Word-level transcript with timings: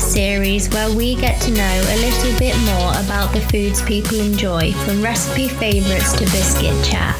podcast 0.00 0.12
series 0.12 0.68
where 0.70 0.94
we 0.94 1.14
get 1.14 1.40
to 1.42 1.50
know 1.50 1.82
a 1.88 1.96
little 1.96 2.38
bit 2.38 2.56
more 2.64 2.90
about 3.04 3.32
the 3.32 3.40
foods 3.40 3.82
people 3.82 4.18
enjoy, 4.18 4.72
from 4.72 5.02
recipe 5.02 5.48
favourites 5.48 6.12
to 6.12 6.24
biscuit 6.24 6.84
chat. 6.84 7.16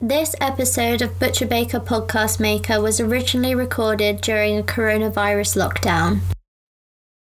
This 0.00 0.34
episode 0.40 1.02
of 1.02 1.18
Butcher 1.18 1.46
Baker 1.46 1.80
Podcast 1.80 2.40
Maker 2.40 2.80
was 2.80 3.00
originally 3.00 3.54
recorded 3.54 4.20
during 4.20 4.58
a 4.58 4.62
coronavirus 4.62 5.56
lockdown. 5.56 6.20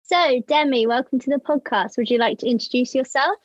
So, 0.04 0.42
Demi, 0.48 0.88
welcome 0.88 1.20
to 1.20 1.30
the 1.30 1.38
podcast. 1.38 1.98
Would 1.98 2.10
you 2.10 2.18
like 2.18 2.40
to 2.40 2.48
introduce 2.48 2.96
yourself? 2.96 3.38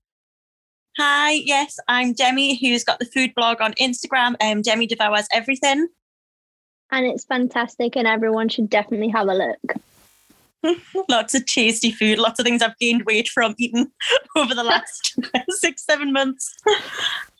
Hi, 0.99 1.33
yes, 1.33 1.79
I'm 1.89 2.13
Demi, 2.13 2.57
who's 2.57 2.85
got 2.85 2.99
the 2.99 3.07
food 3.07 3.35
blog 3.35 3.61
on 3.61 3.73
Instagram. 3.75 4.37
Um, 4.43 4.63
Demi 4.63 4.87
devours 4.87 5.29
everything, 5.33 5.89
and 6.91 7.07
it's 7.07 7.25
fantastic, 7.25 7.97
and 7.97 8.07
everyone 8.07 8.49
should 8.49 8.71
definitely 8.71 9.09
have 9.09 9.29
a 9.29 9.35
look. 9.35 9.75
lots 11.09 11.35
of 11.35 11.47
tasty 11.47 11.91
food, 11.91 12.19
lots 12.19 12.39
of 12.39 12.45
things 12.45 12.63
I've 12.63 12.79
gained 12.79 13.05
weight 13.05 13.29
from 13.29 13.55
eating 13.59 13.91
over 14.37 14.55
the 14.55 14.65
last 14.65 15.19
six, 15.51 15.85
seven 15.85 16.13
months. 16.13 16.55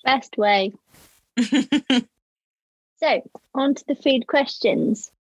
Best 0.05 0.37
way. 0.39 0.73
so, 1.39 3.23
on 3.55 3.75
to 3.75 3.85
the 3.87 3.95
food 3.95 4.27
questions. 4.27 5.11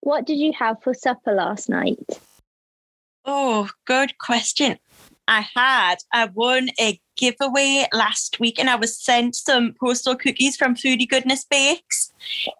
What 0.00 0.26
did 0.26 0.38
you 0.38 0.52
have 0.52 0.82
for 0.82 0.94
supper 0.94 1.32
last 1.32 1.68
night? 1.68 2.20
Oh, 3.24 3.68
good 3.86 4.18
question. 4.18 4.78
I 5.26 5.46
had. 5.54 5.96
I 6.12 6.26
won 6.26 6.68
a 6.78 7.00
giveaway 7.16 7.86
last 7.92 8.38
week 8.40 8.58
and 8.58 8.70
I 8.70 8.76
was 8.76 8.96
sent 8.96 9.34
some 9.34 9.74
postal 9.78 10.16
cookies 10.16 10.56
from 10.56 10.74
Foodie 10.74 11.08
Goodness 11.08 11.44
Bakes. 11.44 12.12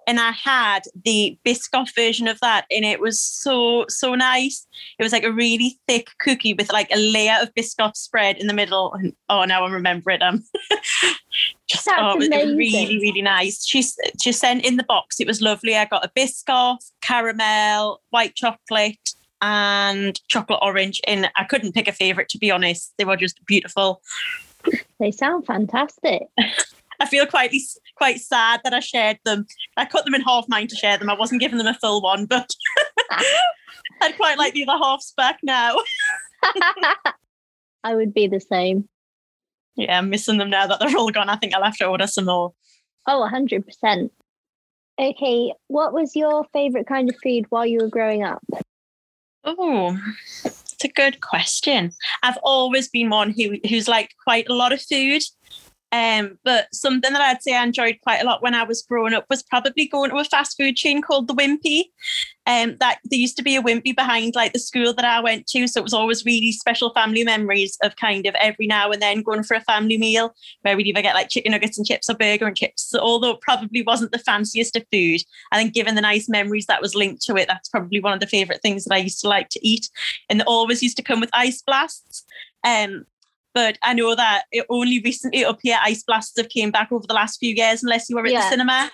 And 0.07 0.21
I 0.21 0.31
had 0.31 0.81
the 1.05 1.39
Biscoff 1.45 1.95
version 1.95 2.29
of 2.29 2.39
that 2.41 2.67
and 2.71 2.85
it 2.85 3.01
was 3.01 3.21
so, 3.21 3.85
so 3.89 4.15
nice. 4.15 4.67
It 4.99 5.03
was 5.03 5.13
like 5.13 5.25
a 5.25 5.33
really 5.33 5.79
thick 5.89 6.09
cookie 6.21 6.55
with 6.55 6.73
like 6.73 6.91
a 6.93 6.99
layer 6.99 7.37
of 7.41 7.55
Biscoff 7.55 7.97
spread 7.97 8.37
in 8.39 8.47
the 8.47 8.55
middle. 8.55 8.93
And 8.95 9.15
oh, 9.29 9.45
now 9.45 9.65
I 9.65 9.71
remember 9.71 10.11
it. 10.11 10.23
Um, 10.23 10.45
just, 11.69 11.85
That's 11.85 11.99
oh, 11.99 12.13
it 12.13 12.19
was 12.19 12.27
amazing. 12.29 12.57
really, 12.57 12.99
really 12.99 13.23
nice. 13.23 13.67
She, 13.67 13.85
she 14.21 14.33
sent 14.33 14.65
in 14.65 14.77
the 14.77 14.85
box. 14.85 15.21
It 15.21 15.27
was 15.27 15.41
lovely. 15.41 15.77
I 15.77 15.85
got 15.85 16.05
a 16.05 16.11
Biscoff, 16.17 16.91
caramel, 17.01 18.03
white 18.11 18.35
chocolate, 18.35 19.11
and 19.43 20.21
chocolate 20.29 20.61
orange. 20.63 21.01
And 21.07 21.31
I 21.37 21.45
couldn't 21.45 21.73
pick 21.73 21.89
a 21.89 21.93
favorite, 21.93 22.29
to 22.31 22.39
be 22.39 22.51
honest. 22.51 22.93
They 22.99 23.05
were 23.05 23.17
just 23.17 23.45
beautiful. 23.47 24.01
They 24.99 25.11
sound 25.11 25.45
fantastic. 25.45 26.23
I 27.01 27.07
feel 27.07 27.27
quite 27.27 27.53
quite 27.97 28.19
sad 28.19 28.61
that 28.65 28.73
I 28.73 28.81
shared 28.81 29.19
them. 29.25 29.47
I 29.77 29.85
cut 29.85 30.07
them 30.07 30.15
in 30.15 30.23
half 30.23 30.49
mine 30.49 30.69
to 30.69 30.77
share 30.77 30.97
them. 30.97 31.11
I 31.11 31.15
wasn't 31.15 31.43
giving 31.43 31.59
them 31.59 31.67
a 31.67 31.75
full 31.75 32.01
one, 32.01 32.25
but 32.25 32.51
I'd 34.01 34.17
quite 34.17 34.39
like 34.39 34.55
the 34.55 34.67
other 34.67 34.83
halves 34.83 35.13
back 35.17 35.41
now. 35.43 35.77
I 37.85 37.95
would 37.95 38.15
be 38.15 38.27
the 38.27 38.41
same. 38.41 38.89
Yeah, 39.77 39.99
I'm 39.99 40.09
missing 40.09 40.39
them 40.39 40.49
now 40.49 40.67
that 40.67 40.81
they're 40.81 40.97
all 40.97 41.11
gone. 41.11 41.29
I 41.29 41.37
think 41.37 41.55
I'll 41.55 41.63
have 41.63 41.77
to 41.77 41.87
order 41.87 42.07
some 42.07 42.25
more. 42.25 42.55
Oh, 43.07 43.29
100%. 43.31 44.11
Okay, 44.99 45.53
what 45.67 45.93
was 45.93 46.17
your 46.17 46.47
favourite 46.53 46.87
kind 46.87 47.11
of 47.11 47.17
food 47.23 47.45
while 47.51 47.67
you 47.67 47.81
were 47.81 47.89
growing 47.89 48.25
up? 48.25 48.43
Oh, 49.45 49.97
a 50.85 50.89
good 50.89 51.21
question. 51.21 51.93
I've 52.23 52.39
always 52.43 52.89
been 52.89 53.11
one 53.11 53.31
who 53.31 53.57
who's 53.69 53.89
like 53.89 54.11
quite 54.25 54.49
a 54.49 54.55
lot 54.55 54.73
of 54.73 54.83
food. 54.83 55.23
Um, 55.97 56.39
but 56.45 56.67
something 56.75 57.11
that 57.11 57.23
I'd 57.23 57.43
say 57.43 57.57
I 57.57 57.63
enjoyed 57.63 58.01
quite 58.03 58.21
a 58.21 58.27
lot 58.27 58.43
when 58.43 58.55
I 58.55 58.65
was 58.65 58.83
growing 58.83 59.15
up 59.15 59.25
was 59.31 59.43
probably 59.43 59.89
going 59.89 60.11
to 60.11 60.19
a 60.19 60.25
fast 60.25 60.59
food 60.59 60.77
chain 60.77 61.01
called 61.01 61.27
the 61.27 61.35
Wimpy. 61.35 61.85
Um, 62.47 62.77
that 62.81 62.99
there 63.05 63.19
used 63.19 63.39
to 63.39 63.43
be 63.43 63.57
a 63.57 63.63
Wimpy 63.63 63.97
behind 63.97 64.35
like 64.35 64.53
the 64.53 64.59
school 64.59 64.93
that 64.93 65.05
I 65.07 65.21
went 65.21 65.47
to, 65.49 65.67
so 65.67 65.81
it 65.81 65.85
was 65.85 65.95
always 65.95 66.27
really 66.27 66.53
special 66.53 66.93
family 66.93 67.25
memories 67.25 67.79
of 67.83 67.97
kind 67.97 68.27
of 68.27 68.35
every 68.35 68.67
now 68.67 68.91
and 68.91 69.01
then 69.01 69.23
going 69.23 69.43
for 69.43 69.55
a 69.55 69.63
family 69.63 69.97
meal 69.97 70.35
where 70.63 70.77
we'd 70.77 70.87
either 70.87 71.01
get 71.01 71.15
like 71.15 71.31
chicken 71.31 71.53
nuggets 71.53 71.79
and 71.79 71.87
chips 71.87 72.11
or 72.11 72.15
burger 72.15 72.47
and 72.47 72.59
chips. 72.59 72.83
So 72.83 72.99
although 72.99 73.31
it 73.31 73.41
probably 73.41 73.83
wasn't 73.83 74.13
the 74.13 74.19
fanciest 74.19 74.77
of 74.77 74.85
food, 74.93 75.23
I 75.51 75.57
think 75.57 75.73
given 75.73 75.95
the 75.95 76.03
nice 76.03 76.29
memories 76.29 76.67
that 76.67 76.83
was 76.83 76.95
linked 76.95 77.23
to 77.23 77.37
it, 77.37 77.49
that's 77.49 77.71
probably 77.71 78.01
one 78.01 78.13
of 78.13 78.21
the 78.21 78.27
favorite 78.27 78.61
things 78.61 78.85
that 78.85 78.95
I 78.95 78.99
used 78.99 79.21
to 79.23 79.29
like 79.29 79.49
to 79.49 79.67
eat. 79.67 79.89
And 80.29 80.43
it 80.43 80.47
always 80.47 80.83
used 80.83 80.99
to 80.99 81.03
come 81.03 81.21
with 81.21 81.31
ice 81.33 81.63
blasts. 81.63 82.27
Um, 82.65 83.07
but 83.57 83.79
I 83.83 83.95
know 83.95 84.15
that 84.15 84.45
it 84.53 84.67
only 84.69 85.01
recently 85.01 85.43
up 85.43 85.61
here 85.63 85.79
ice 85.83 86.03
blasts 86.03 86.37
have 86.37 86.51
came 86.51 86.71
back 86.71 86.93
over 86.93 87.07
the 87.07 87.15
last 87.15 87.39
few 87.39 87.55
years, 87.55 87.83
unless 87.83 88.11
you 88.11 88.17
were 88.17 88.27
at 88.27 88.33
Yeah. 88.33 88.43
the 88.43 88.51
cinema. 88.51 88.91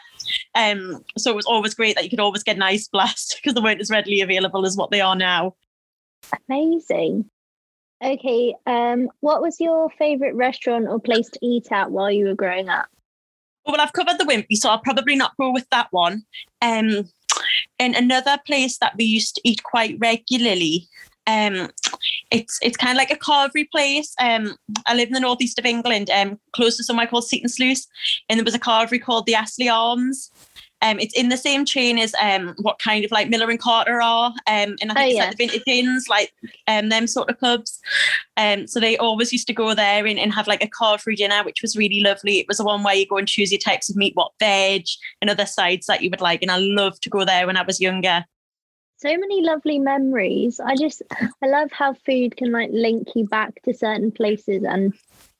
Um, 0.55 1.05
so 1.19 1.33
it 1.33 1.35
was 1.35 1.47
always 1.47 1.75
great 1.75 1.97
that 1.97 2.05
you 2.05 2.11
could 2.11 2.21
always 2.21 2.45
get 2.45 2.55
an 2.55 2.63
ice 2.63 2.87
blast 2.87 3.41
because 3.43 3.55
they 3.55 3.61
weren't 3.61 3.81
as 3.81 3.91
readily 3.91 4.21
available 4.21 4.65
as 4.65 4.77
what 4.77 4.93
they 4.93 5.01
are 5.01 5.17
now. 5.17 5.57
Amazing. 6.49 7.29
Okay, 8.05 8.55
um, 8.67 9.09
what 9.19 9.43
was 9.43 9.61
your 9.61 9.91
favourite 9.99 10.37
restaurant 10.37 10.87
or 10.87 11.01
place 11.01 11.29
to 11.31 11.41
eat 11.43 11.73
at 11.73 11.91
while 11.91 12.13
you 12.13 12.27
were 12.27 12.37
growing 12.37 12.69
up? 12.69 12.87
Well, 13.67 13.81
I've 13.81 13.93
covered 13.93 14.19
the 14.19 14.25
Wimpy, 14.25 14.55
so 14.55 14.71
I'll 14.71 14.79
probably 14.79 15.17
not 15.17 15.37
go 15.41 15.51
with 15.51 15.69
that 15.71 15.89
one. 15.91 16.23
Um, 16.61 17.09
and 17.81 17.97
another 17.97 18.39
place 18.47 18.79
that 18.79 18.95
we 18.97 19.07
used 19.07 19.35
to 19.35 19.41
eat 19.45 19.65
quite 19.65 19.97
regularly. 19.99 20.87
Um, 21.27 21.71
it's 22.33 22.59
it's 22.63 22.77
kind 22.77 22.93
of 22.93 22.97
like 22.97 23.11
a 23.13 23.17
carvery 23.17 23.71
place. 23.71 24.15
Um, 24.21 24.57
I 24.87 24.95
live 24.95 25.09
in 25.09 25.15
the 25.15 25.21
northeast 25.21 25.59
of 25.59 25.67
England, 25.67 26.11
um, 26.11 26.39
close 26.53 26.77
to 26.79 26.85
somewhere 26.85 27.07
called 27.07 27.27
Seaton 27.27 27.49
Sluice, 27.49 27.87
and 28.29 28.39
there 28.39 28.45
was 28.45 28.55
a 28.55 28.59
carvery 28.61 29.01
called 29.03 29.27
the 29.27 29.35
Astley 29.35 29.69
Arms. 29.69 30.31
Um, 30.85 30.99
it's 30.99 31.15
in 31.15 31.29
the 31.29 31.37
same 31.37 31.65
chain 31.65 31.97
as 31.97 32.13
um, 32.21 32.57
what 32.61 32.81
kind 32.81 33.05
of 33.05 33.13
like 33.13 33.29
Miller 33.29 33.49
and 33.51 33.61
Carter 33.61 34.03
are, 34.03 34.31
um, 34.49 34.75
and 34.81 34.91
I 34.91 34.95
think 34.95 34.99
Oh, 34.99 35.05
it's 35.05 35.15
yeah. 35.15 35.25
like 35.27 35.37
the 35.37 35.47
vintage 35.47 35.63
inns, 35.69 36.09
like 36.09 36.33
um, 36.67 36.89
them 36.89 37.07
sort 37.07 37.31
of 37.31 37.39
pubs. 37.39 37.79
Um, 38.37 38.67
so 38.67 38.81
they 38.81 38.97
always 38.97 39.33
used 39.33 39.47
to 39.47 39.53
go 39.53 39.75
there 39.75 40.05
and, 40.05 40.19
and 40.19 40.33
have 40.35 40.49
like 40.49 40.65
a 40.65 40.67
carvery 40.69 41.17
dinner, 41.17 41.45
which 41.45 41.63
was 41.63 41.77
really 41.77 42.01
lovely. 42.01 42.41
It 42.41 42.49
was 42.49 42.59
the 42.59 42.65
one 42.65 42.83
where 42.83 42.97
you 42.97 43.07
go 43.07 43.19
and 43.19 43.29
choose 43.29 43.53
your 43.53 43.61
types 43.61 43.91
of 43.91 43.95
meat, 43.95 44.17
what 44.17 44.33
veg, 44.41 44.87
and 45.21 45.31
other 45.31 45.47
sides 45.47 45.87
that 45.87 46.03
you 46.03 46.11
would 46.11 46.21
like. 46.21 46.43
And 46.43 46.51
I 46.51 46.59
loved 46.59 47.03
to 47.05 47.11
go 47.11 47.25
there 47.25 47.47
when 47.47 47.57
I 47.57 47.63
was 47.63 47.81
younger. 47.81 48.25
So 49.03 49.19
many 49.19 49.43
lovely 49.43 49.81
memories. 49.81 50.61
I 50.61 50.77
just, 50.77 51.03
I 51.43 51.49
love 51.49 51.73
how 51.73 51.93
food 51.93 52.37
can 52.37 52.53
like 52.53 52.71
link 52.73 53.09
you 53.17 53.27
back 53.27 53.61
to 53.65 53.75
certain 53.75 54.13
places 54.13 54.63
and 54.63 54.95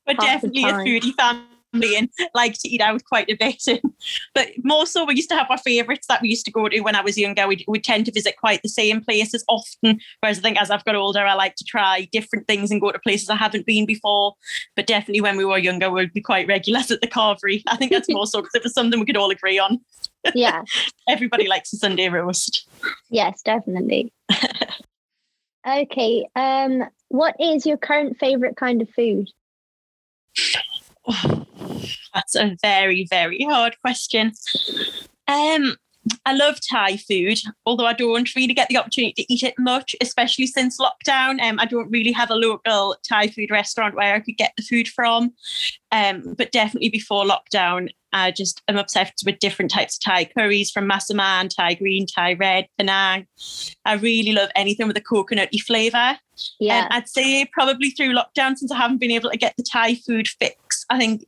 the 0.05 0.15
definitely 0.15 0.65
a 0.65 0.73
foodie 0.73 1.15
family 1.15 1.97
and 1.97 2.09
like 2.35 2.55
to 2.55 2.69
eat 2.69 2.81
out 2.81 3.05
quite 3.05 3.31
a 3.31 3.37
bit. 3.37 3.63
but 4.35 4.49
more 4.65 4.85
so, 4.85 5.05
we 5.05 5.15
used 5.15 5.31
to 5.31 5.37
have 5.37 5.47
our 5.49 5.59
favourites 5.59 6.09
that 6.09 6.21
we 6.21 6.29
used 6.29 6.45
to 6.47 6.51
go 6.51 6.69
to 6.69 6.81
when 6.81 6.97
I 6.97 7.03
was 7.03 7.17
younger. 7.17 7.47
We 7.47 7.65
we 7.69 7.79
tend 7.79 8.07
to 8.07 8.13
visit 8.13 8.37
quite 8.37 8.61
the 8.65 8.69
same 8.69 9.01
places 9.01 9.45
often. 9.47 10.01
Whereas 10.19 10.41
I 10.41 10.43
think 10.43 10.61
as 10.61 10.73
I've 10.73 10.85
got 10.85 10.97
older, 10.97 11.25
I 11.25 11.35
like 11.35 11.55
to 11.55 11.65
try 11.65 12.09
different 12.11 12.49
things 12.49 12.73
and 12.73 12.81
go 12.81 12.91
to 12.91 12.99
places 12.99 13.31
I 13.31 13.37
haven't 13.37 13.65
been 13.65 13.87
before. 13.87 14.35
But 14.75 14.89
definitely 14.89 15.21
when 15.21 15.37
we 15.37 15.45
were 15.45 15.59
younger, 15.59 15.89
we'd 15.89 16.13
be 16.13 16.21
quite 16.21 16.49
regulars 16.49 16.91
at 16.91 17.01
the 17.01 17.07
carvery. 17.07 17.63
I 17.69 17.77
think 17.77 17.93
that's 17.93 18.09
more 18.13 18.27
so 18.27 18.41
because 18.41 18.57
it 18.57 18.65
was 18.65 18.75
something 18.75 18.99
we 18.99 19.07
could 19.07 19.17
all 19.17 19.31
agree 19.31 19.61
on. 19.61 19.79
Yeah, 20.35 20.63
Everybody 21.09 21.49
likes 21.49 21.73
a 21.73 21.77
Sunday 21.77 22.09
roast. 22.09 22.69
yes, 23.11 23.43
definitely. 23.43 24.13
Okay, 25.65 26.27
um, 26.35 26.83
what 27.09 27.37
is 27.39 27.65
your 27.65 27.77
current 27.77 28.19
favourite 28.19 28.57
kind 28.57 28.83
of 28.83 28.91
food? 28.91 29.29
Oh, 31.07 31.47
that's 32.15 32.35
a 32.35 32.57
very, 32.61 33.07
very 33.09 33.45
hard 33.45 33.77
question. 33.81 34.33
Um, 35.29 35.77
I 36.25 36.35
love 36.35 36.59
Thai 36.69 36.97
food, 36.97 37.39
although 37.65 37.87
I 37.87 37.93
don't 37.93 38.35
really 38.35 38.55
get 38.55 38.69
the 38.69 38.77
opportunity 38.77 39.23
to 39.23 39.33
eat 39.33 39.43
it 39.43 39.55
much, 39.59 39.95
especially 40.01 40.47
since 40.47 40.79
lockdown. 40.81 41.41
Um, 41.41 41.61
I 41.61 41.65
don't 41.65 41.91
really 41.91 42.13
have 42.13 42.31
a 42.31 42.35
local 42.35 42.97
Thai 43.09 43.29
food 43.29 43.51
restaurant 43.51 43.95
where 43.95 44.15
I 44.15 44.21
could 44.21 44.37
get 44.37 44.53
the 44.57 44.65
food 44.65 44.89
from. 44.89 45.33
Um, 45.93 46.35
but 46.37 46.51
definitely 46.53 46.89
before 46.89 47.25
lockdown, 47.25 47.91
I 48.13 48.31
just 48.31 48.63
am 48.69 48.77
obsessed 48.77 49.23
with 49.25 49.39
different 49.39 49.71
types 49.71 49.97
of 49.97 50.03
Thai 50.03 50.25
curries 50.27 50.71
from 50.71 50.89
Massaman, 50.89 51.49
Thai 51.55 51.75
green, 51.75 52.07
Thai 52.07 52.35
red, 52.35 52.67
Penang. 52.79 53.27
I 53.85 53.95
really 53.95 54.33
love 54.33 54.51
anything 54.55 54.87
with 54.89 54.97
a 54.97 55.01
coconutty 55.01 55.61
flavour. 55.61 56.19
Yeah, 56.59 56.81
Um, 56.81 56.89
I'd 56.91 57.09
say 57.09 57.47
probably 57.53 57.91
through 57.91 58.15
lockdown, 58.15 58.57
since 58.57 58.73
I 58.73 58.77
haven't 58.77 58.99
been 58.99 59.11
able 59.13 59.31
to 59.31 59.37
get 59.37 59.55
the 59.57 59.63
Thai 59.63 59.95
food 59.95 60.29
fix, 60.29 60.85
I 60.91 60.99
think 60.99 61.27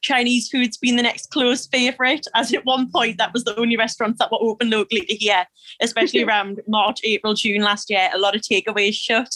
Chinese 0.00 0.48
food's 0.48 0.76
been 0.76 0.96
the 0.96 1.02
next 1.02 1.30
close 1.30 1.66
favourite. 1.66 2.26
As 2.34 2.52
at 2.52 2.64
one 2.64 2.90
point, 2.90 3.18
that 3.18 3.32
was 3.32 3.44
the 3.44 3.58
only 3.58 3.76
restaurants 3.76 4.18
that 4.18 4.30
were 4.30 4.38
open 4.40 4.70
locally 4.70 5.02
to 5.02 5.14
here, 5.14 5.46
especially 5.80 6.22
around 6.24 6.60
March, 6.68 7.00
April, 7.04 7.34
June 7.34 7.62
last 7.62 7.90
year. 7.90 8.10
A 8.12 8.18
lot 8.18 8.34
of 8.34 8.42
takeaways 8.42 8.94
shut. 8.94 9.34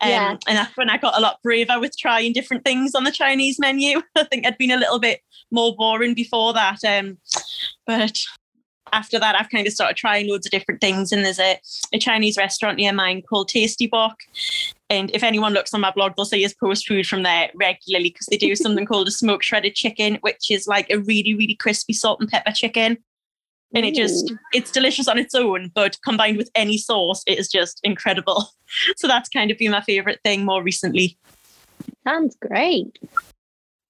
Um, 0.00 0.10
Yeah. 0.10 0.30
And 0.46 0.58
that's 0.58 0.76
when 0.76 0.90
I 0.90 0.98
got 0.98 1.16
a 1.16 1.20
lot 1.20 1.42
braver 1.42 1.80
with 1.80 1.96
trying 1.96 2.32
different 2.32 2.64
things 2.64 2.94
on 2.94 3.04
the 3.04 3.12
Chinese 3.12 3.58
menu. 3.58 4.02
I 4.16 4.24
think 4.24 4.46
I'd 4.46 4.58
been 4.58 4.70
a 4.70 4.76
little 4.76 4.98
bit 4.98 5.20
more 5.50 5.74
boring 5.76 6.14
before 6.14 6.52
that. 6.54 6.78
Um, 6.84 7.18
but 7.86 8.18
after 8.92 9.18
that, 9.18 9.34
I've 9.38 9.50
kind 9.50 9.66
of 9.66 9.72
started 9.72 9.96
trying 9.96 10.28
loads 10.28 10.46
of 10.46 10.52
different 10.52 10.80
things. 10.80 11.12
And 11.12 11.24
there's 11.24 11.38
a, 11.38 11.58
a 11.92 11.98
Chinese 11.98 12.36
restaurant 12.36 12.76
near 12.76 12.92
mine 12.92 13.22
called 13.22 13.48
Tasty 13.48 13.86
Bok. 13.86 14.18
And 14.90 15.10
if 15.14 15.22
anyone 15.22 15.54
looks 15.54 15.72
on 15.72 15.80
my 15.80 15.90
blog, 15.90 16.14
they'll 16.16 16.24
see 16.24 16.44
us 16.44 16.54
post 16.54 16.86
food 16.86 17.06
from 17.06 17.22
there 17.22 17.50
regularly 17.54 18.10
because 18.10 18.26
they 18.26 18.36
do 18.36 18.54
something 18.56 18.86
called 18.86 19.08
a 19.08 19.12
smoked 19.12 19.44
shredded 19.44 19.74
chicken, 19.74 20.18
which 20.20 20.50
is 20.50 20.66
like 20.66 20.88
a 20.90 20.98
really, 20.98 21.34
really 21.34 21.54
crispy 21.54 21.92
salt 21.92 22.20
and 22.20 22.28
pepper 22.28 22.52
chicken. 22.52 22.98
and 23.74 23.86
it 23.86 23.94
just, 23.94 24.32
it's 24.52 24.70
delicious 24.70 25.08
on 25.08 25.18
its 25.18 25.34
own 25.34 25.70
but 25.74 25.96
combined 26.04 26.36
with 26.36 26.50
any 26.54 26.76
sauce 26.76 27.22
it 27.26 27.38
is 27.38 27.48
just 27.48 27.80
incredible 27.82 28.50
so 28.98 29.08
that's 29.08 29.30
kind 29.30 29.50
of 29.50 29.56
been 29.56 29.70
my 29.70 29.80
favorite 29.80 30.20
thing 30.22 30.44
more 30.44 30.62
recently 30.62 31.16
Sounds 32.06 32.36
great. 32.36 32.98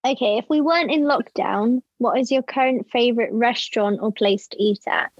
Okay, 0.05 0.39
if 0.39 0.47
we 0.51 0.61
weren't 0.61 0.91
in 0.91 1.03
lockdown, 1.03 1.81
what 1.99 2.19
is 2.19 2.31
your 2.31 2.43
current 2.43 2.89
favorite 2.91 3.31
restaurant 3.33 4.01
or 4.03 4.13
place 4.13 4.49
to 4.49 4.61
eat 4.61 4.81
at? 4.89 5.13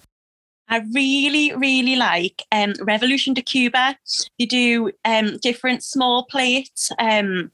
I 0.69 0.79
really, 0.93 1.55
really 1.55 1.97
like 1.97 2.43
um, 2.51 2.73
Revolution 2.81 3.35
de 3.35 3.43
Cuba. 3.43 3.97
They 4.39 4.47
do 4.47 4.91
um, 5.05 5.37
different 5.39 5.85
small 5.85 6.25
plates 6.25 6.91
um, 6.99 7.53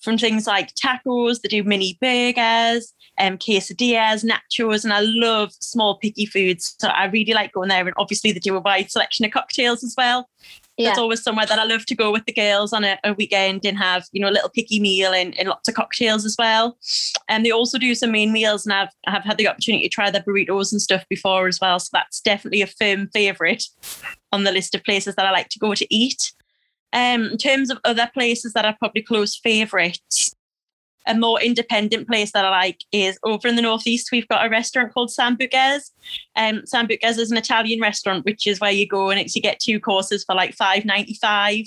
from 0.00 0.18
things 0.18 0.46
like 0.46 0.74
tacos, 0.74 1.40
they 1.40 1.48
do 1.48 1.64
mini 1.64 1.98
burgers, 2.00 2.94
um, 3.18 3.36
quesadillas, 3.36 4.24
nachos, 4.24 4.84
and 4.84 4.92
I 4.92 5.00
love 5.00 5.52
small 5.60 5.98
picky 5.98 6.26
foods. 6.26 6.76
So 6.78 6.88
I 6.88 7.06
really 7.06 7.32
like 7.32 7.52
going 7.52 7.68
there. 7.68 7.86
And 7.86 7.94
obviously, 7.96 8.32
they 8.32 8.38
do 8.38 8.56
a 8.56 8.60
wide 8.60 8.90
selection 8.90 9.24
of 9.24 9.32
cocktails 9.32 9.82
as 9.82 9.94
well. 9.96 10.28
Yeah. 10.76 10.90
That's 10.90 11.00
always 11.00 11.22
somewhere 11.24 11.46
that 11.46 11.58
I 11.58 11.64
love 11.64 11.86
to 11.86 11.96
go 11.96 12.12
with 12.12 12.24
the 12.26 12.32
girls 12.32 12.72
on 12.72 12.84
a, 12.84 12.96
a 13.02 13.12
weekend 13.12 13.64
and 13.64 13.76
have, 13.76 14.04
you 14.12 14.20
know, 14.20 14.28
a 14.28 14.30
little 14.30 14.48
picky 14.48 14.78
meal 14.78 15.12
and, 15.12 15.36
and 15.36 15.48
lots 15.48 15.68
of 15.68 15.74
cocktails 15.74 16.24
as 16.24 16.36
well. 16.38 16.78
And 17.28 17.44
they 17.44 17.50
also 17.50 17.78
do 17.78 17.96
some 17.96 18.12
main 18.12 18.32
meals, 18.32 18.64
and 18.64 18.72
I've 18.72 18.90
I've 19.06 19.24
had 19.24 19.38
the 19.38 19.48
opportunity 19.48 19.88
to 19.88 19.94
try 19.94 20.10
their 20.10 20.22
burritos 20.22 20.70
and 20.70 20.80
stuff 20.80 21.04
before 21.10 21.48
as 21.48 21.58
well. 21.60 21.80
So 21.80 21.90
that's 21.92 22.20
definitely 22.20 22.62
a 22.62 22.68
firm 22.68 23.08
favourite 23.12 23.64
on 24.30 24.44
the 24.44 24.52
list 24.52 24.74
of 24.76 24.84
places 24.84 25.16
that 25.16 25.26
I 25.26 25.32
like 25.32 25.48
to 25.48 25.58
go 25.58 25.74
to 25.74 25.94
eat. 25.94 26.32
Um, 26.92 27.26
in 27.26 27.38
terms 27.38 27.70
of 27.70 27.78
other 27.84 28.10
places 28.14 28.52
that 28.54 28.64
are 28.64 28.76
probably 28.78 29.02
close 29.02 29.36
favourites, 29.36 30.34
a 31.06 31.14
more 31.14 31.40
independent 31.40 32.06
place 32.06 32.32
that 32.32 32.44
I 32.44 32.50
like 32.50 32.84
is 32.92 33.18
over 33.24 33.48
in 33.48 33.56
the 33.56 33.62
northeast. 33.62 34.10
We've 34.12 34.28
got 34.28 34.44
a 34.44 34.50
restaurant 34.50 34.92
called 34.92 35.08
Sambucas. 35.08 35.90
Um, 36.36 36.62
Sambucas 36.62 37.18
is 37.18 37.30
an 37.30 37.38
Italian 37.38 37.80
restaurant, 37.80 38.24
which 38.26 38.46
is 38.46 38.60
where 38.60 38.72
you 38.72 38.86
go 38.86 39.10
and 39.10 39.18
it's, 39.18 39.34
you 39.34 39.40
get 39.40 39.58
two 39.58 39.80
courses 39.80 40.24
for 40.24 40.34
like 40.34 40.54
five 40.54 40.84
ninety 40.84 41.14
five. 41.14 41.64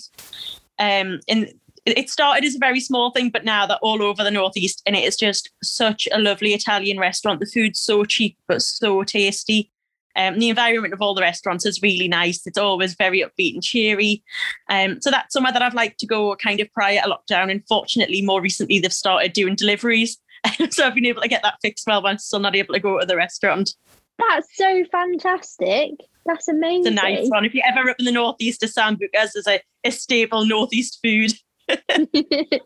Um, 0.77 1.19
and 1.27 1.51
it 1.85 2.09
started 2.11 2.45
as 2.45 2.55
a 2.55 2.59
very 2.59 2.79
small 2.79 3.09
thing, 3.09 3.29
but 3.31 3.43
now 3.43 3.65
they're 3.65 3.77
all 3.81 4.03
over 4.03 4.23
the 4.23 4.29
northeast, 4.29 4.83
and 4.85 4.95
it 4.95 5.03
is 5.03 5.17
just 5.17 5.49
such 5.63 6.07
a 6.11 6.19
lovely 6.19 6.53
Italian 6.53 6.99
restaurant. 6.99 7.39
The 7.39 7.47
food's 7.47 7.79
so 7.79 8.05
cheap 8.05 8.37
but 8.47 8.61
so 8.61 9.03
tasty. 9.03 9.71
Um, 10.15 10.39
the 10.39 10.49
environment 10.49 10.93
of 10.93 11.01
all 11.01 11.13
the 11.13 11.21
restaurants 11.21 11.65
is 11.65 11.81
really 11.81 12.07
nice. 12.07 12.45
It's 12.45 12.57
always 12.57 12.95
very 12.95 13.21
upbeat 13.21 13.53
and 13.53 13.63
cheery. 13.63 14.23
Um, 14.69 15.01
so 15.01 15.11
that's 15.11 15.33
somewhere 15.33 15.53
that 15.53 15.61
I've 15.61 15.73
liked 15.73 15.99
to 15.99 16.07
go 16.07 16.35
kind 16.35 16.59
of 16.59 16.71
prior 16.73 17.01
to 17.01 17.09
lockdown. 17.09 17.51
And 17.51 17.63
fortunately, 17.67 18.21
more 18.21 18.41
recently, 18.41 18.79
they've 18.79 18.93
started 18.93 19.33
doing 19.33 19.55
deliveries. 19.55 20.17
so 20.69 20.85
I've 20.85 20.95
been 20.95 21.05
able 21.05 21.21
to 21.21 21.27
get 21.27 21.43
that 21.43 21.59
fixed 21.61 21.85
well 21.85 22.05
I'm 22.07 22.17
still 22.17 22.39
not 22.39 22.55
able 22.55 22.73
to 22.73 22.79
go 22.79 22.99
to 22.99 23.05
the 23.05 23.15
restaurant. 23.15 23.75
That's 24.17 24.47
so 24.55 24.83
fantastic. 24.91 25.91
That's 26.25 26.47
amazing. 26.47 26.93
It's 26.93 27.01
a 27.01 27.03
nice 27.03 27.29
one. 27.29 27.45
If 27.45 27.53
you're 27.53 27.65
ever 27.65 27.89
up 27.89 27.95
in 27.99 28.05
the 28.05 28.11
northeast 28.11 28.63
of 28.63 28.69
Sambucas, 28.69 29.31
there's 29.33 29.47
a, 29.47 29.59
a 29.83 29.91
staple 29.91 30.45
northeast 30.45 30.99
food. 31.03 31.33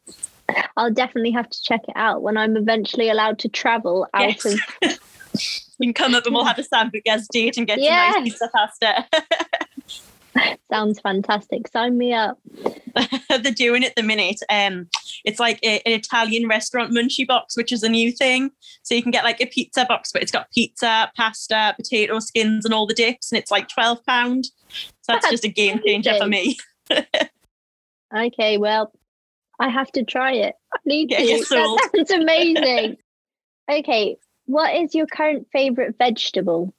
I'll 0.78 0.94
definitely 0.94 1.32
have 1.32 1.50
to 1.50 1.62
check 1.64 1.82
it 1.88 1.96
out 1.96 2.22
when 2.22 2.38
I'm 2.38 2.58
eventually 2.58 3.10
allowed 3.10 3.40
to 3.40 3.50
travel 3.50 4.08
out 4.14 4.46
Yes. 4.46 4.58
of. 4.84 5.00
You 5.80 5.88
can 5.88 5.94
come 5.94 6.16
up 6.16 6.26
and 6.26 6.34
we'll 6.36 6.46
have 6.46 6.58
a 6.60 6.64
Sambucas 6.64 7.28
date 7.32 7.58
and 7.58 7.68
get 7.68 7.80
Yes. 7.80 8.14
some 8.14 8.24
nice 8.24 8.32
pizza 8.32 8.50
pasta. 8.54 9.06
Sounds 10.72 11.00
fantastic. 11.00 11.68
Sign 11.70 11.98
me 11.98 12.14
up. 12.14 12.38
They're 13.30 13.52
doing 13.54 13.84
it 13.84 13.94
the 13.96 14.04
minute. 14.04 14.42
Um, 14.50 14.90
it's 15.24 15.40
like 15.40 15.60
a- 15.64 15.80
an 15.86 15.94
Italian 15.94 16.48
restaurant 16.48 16.92
munchie 16.94 17.26
box, 17.28 17.56
which 17.56 17.72
is 17.72 17.84
a 17.84 17.90
new 17.90 18.12
thing. 18.12 18.52
So 18.84 18.96
you 18.96 19.02
can 19.02 19.12
get 19.12 19.24
like 19.24 19.40
a 19.42 19.46
pizza 19.46 19.86
box, 19.86 20.12
but 20.12 20.22
it's 20.22 20.32
got 20.32 20.52
pizza, 20.52 21.10
pasta, 21.16 21.74
potato 21.78 22.20
skins, 22.20 22.66
and 22.66 22.74
all 22.74 22.86
the 22.86 22.94
dips, 22.94 23.32
and 23.32 23.40
it's 23.40 23.50
like 23.52 23.70
twelve 23.70 24.06
pound. 24.06 24.46
So 24.46 25.14
that's 25.14 25.22
That's 25.24 25.32
just 25.32 25.46
a 25.46 25.50
game 25.50 25.80
changer 25.86 26.16
for 26.18 26.28
me. 26.28 26.58
Okay, 28.16 28.58
well, 28.58 28.94
I 29.60 29.68
have 29.68 29.92
to 29.94 30.04
try 30.04 30.34
it. 30.34 30.56
I 30.74 30.78
need 30.86 31.10
Get 31.10 31.20
to. 31.26 31.56
That 31.56 31.90
sounds 31.96 32.12
amazing. 32.12 32.98
okay, 33.70 34.16
what 34.46 34.76
is 34.76 34.94
your 34.96 35.08
current 35.08 35.48
favorite 35.52 35.96
vegetable? 35.98 36.74